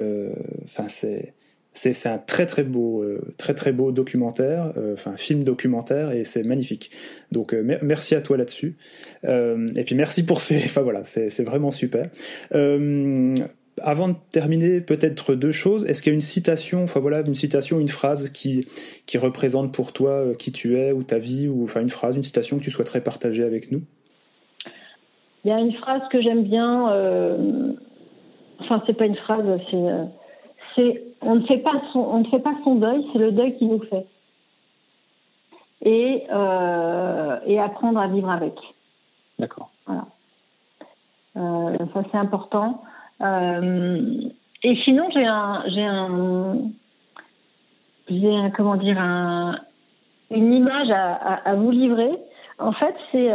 [0.66, 1.34] enfin c'est
[1.74, 6.26] c'est un très très beau, euh, très très beau documentaire, euh, enfin film documentaire, et
[6.26, 6.92] c'est magnifique.
[7.32, 8.76] Donc euh, merci à toi là-dessus.
[9.24, 12.08] et puis merci pour ces, enfin voilà, c'est vraiment super.
[13.82, 15.86] avant de terminer, peut-être deux choses.
[15.86, 18.68] Est-ce qu'il y a une citation, enfin voilà, une citation, une phrase qui
[19.06, 22.24] qui représente pour toi qui tu es ou ta vie, ou enfin une phrase, une
[22.24, 23.82] citation que tu souhaiterais partager avec nous?
[25.46, 26.84] Il y a une phrase que j'aime bien.
[28.60, 29.78] Enfin, c'est pas une phrase, c'est
[30.76, 33.58] c'est on ne fait pas son, on ne fait pas son deuil, c'est le deuil
[33.58, 34.08] qui nous fait.
[35.84, 38.54] Et, euh, et apprendre à vivre avec.
[39.40, 39.72] D'accord.
[39.86, 40.06] Voilà.
[41.38, 42.84] Euh, ça c'est important.
[43.22, 44.30] Euh,
[44.64, 46.58] et sinon j'ai un j'ai un
[48.10, 49.58] j'ai un, comment dire un,
[50.30, 52.12] une image à, à, vous livrer.
[52.60, 53.30] En fait, c'est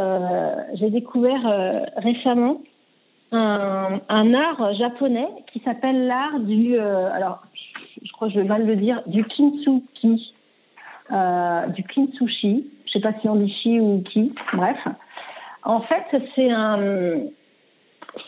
[0.74, 1.42] j'ai découvert
[1.96, 2.60] récemment
[3.32, 7.42] un, un, art japonais qui s'appelle l'art du euh, alors
[8.02, 10.32] je crois que je vais mal le dire du kintsugi.
[11.12, 14.78] Euh, du kintsushi je sais pas si on dit chi ou ki bref.
[15.64, 16.04] En fait
[16.34, 16.78] c'est un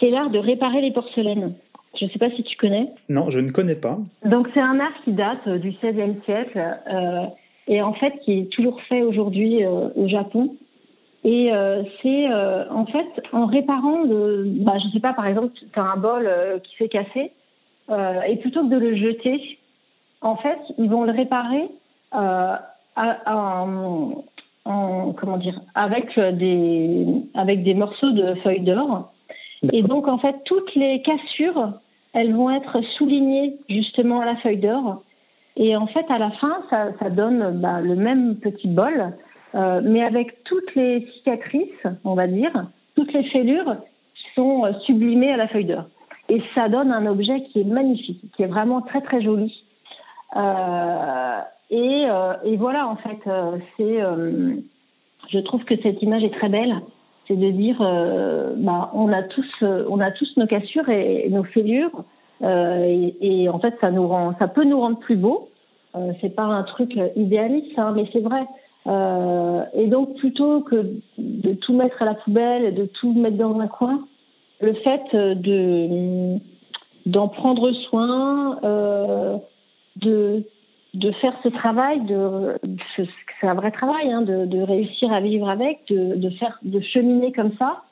[0.00, 1.54] c'est l'art de réparer les porcelaines.
[1.98, 2.90] Je ne sais pas si tu connais.
[3.08, 3.98] Non je ne connais pas.
[4.24, 6.58] Donc c'est un art qui date du XVIe siècle
[6.92, 7.26] euh,
[7.68, 10.56] et en fait qui est toujours fait aujourd'hui euh, au Japon
[11.24, 15.52] et euh, c'est euh, en fait en réparant, le, bah, je sais pas, par exemple,
[15.54, 17.32] tu as un bol euh, qui s'est cassé,
[17.90, 19.58] euh, et plutôt que de le jeter,
[20.20, 21.68] en fait, ils vont le réparer
[22.12, 24.14] en,
[24.64, 29.12] en, comment dire, avec des, avec des morceaux de feuilles d'or.
[29.72, 31.72] Et donc, en fait, toutes les cassures,
[32.12, 35.02] elles vont être soulignées justement à la feuille d'or.
[35.56, 39.12] Et en fait, à la fin, ça, ça donne bah, le même petit bol
[39.54, 42.52] euh, mais avec toutes les cicatrices, on va dire,
[42.94, 43.76] toutes les fêlures
[44.34, 45.84] sont euh, sublimées à la feuille d'or.
[46.28, 49.52] Et ça donne un objet qui est magnifique, qui est vraiment très très joli.
[50.36, 51.40] Euh,
[51.70, 53.98] et, euh, et, voilà, en fait, euh, c'est,
[55.30, 56.76] je trouve que cette image est très belle.
[57.26, 57.78] C'est de dire,
[58.56, 62.04] bah, on a tous, on a tous nos cassures et, nos fêlures,
[62.42, 65.50] et, et, en fait, ça nous rend, ça peut nous rendre plus beaux.
[66.22, 68.46] c'est pas un truc idéaliste, hein, mais c'est vrai.
[68.86, 73.58] Euh, et donc, plutôt que de tout mettre à la poubelle, de tout mettre dans
[73.58, 74.06] un coin,
[74.60, 76.38] le fait de
[77.06, 79.36] d'en prendre soin, euh,
[79.96, 80.44] de
[80.94, 82.58] de faire ce travail, de,
[82.96, 86.80] c'est un vrai travail, hein, de, de, réussir à vivre avec, de, de faire, de
[86.80, 87.82] cheminer comme ça.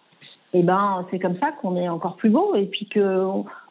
[0.54, 3.22] Et ben, c'est comme ça qu'on est encore plus beau et puis que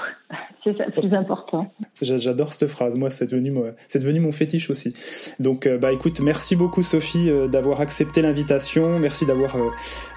[0.64, 1.70] C'est ça le plus important.
[2.00, 2.96] J'adore cette phrase.
[2.96, 3.54] Moi, c'est devenu,
[3.86, 4.94] c'est devenu mon fétiche aussi.
[5.38, 8.98] Donc, euh, bah, écoute, merci beaucoup, Sophie, euh, d'avoir accepté l'invitation.
[8.98, 9.56] Merci d'avoir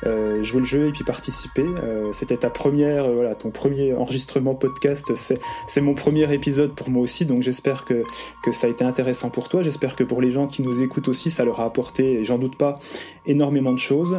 [0.06, 1.66] euh, joué le jeu et puis participé.
[2.14, 5.12] C'était ta première, voilà, ton premier enregistrement podcast.
[5.16, 7.26] C'est mon premier épisode pour moi aussi.
[7.26, 8.04] Donc, j'espère que,
[8.42, 9.62] que ça a été intéressant pour toi.
[9.62, 12.58] J'espère que pour les gens qui nous écoutent aussi, ça leur a apporté, j'en doute
[12.58, 12.76] pas,
[13.26, 14.18] énormément de choses.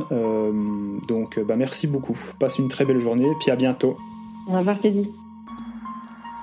[1.09, 2.19] donc, bah, merci beaucoup.
[2.39, 3.29] Passe une très belle journée.
[3.41, 3.97] Puis à bientôt.
[4.49, 5.09] Au revoir, Teddy.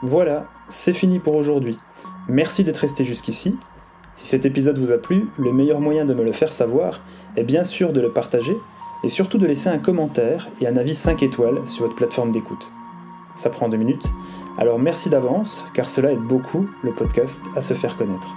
[0.04, 1.80] Voilà, c'est fini pour aujourd'hui.
[2.28, 3.58] Merci d'être resté jusqu'ici.
[4.16, 7.00] Si cet épisode vous a plu, le meilleur moyen de me le faire savoir
[7.36, 8.58] est bien sûr de le partager
[9.04, 12.72] et surtout de laisser un commentaire et un avis 5 étoiles sur votre plateforme d'écoute.
[13.36, 14.10] Ça prend deux minutes,
[14.58, 18.36] alors merci d'avance car cela aide beaucoup le podcast à se faire connaître.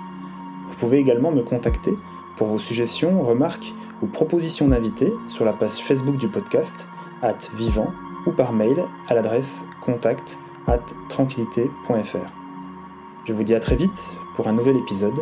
[0.68, 1.94] Vous pouvez également me contacter
[2.36, 6.88] pour vos suggestions, remarques ou propositions d'invités sur la page Facebook du podcast,
[7.22, 7.92] at vivant,
[8.26, 10.38] ou par mail à l'adresse contact
[11.08, 12.32] tranquillité.fr.
[13.24, 15.18] Je vous dis à très vite pour un nouvel épisode.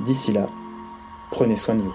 [0.00, 0.48] D'ici là,
[1.30, 1.94] prenez soin de vous.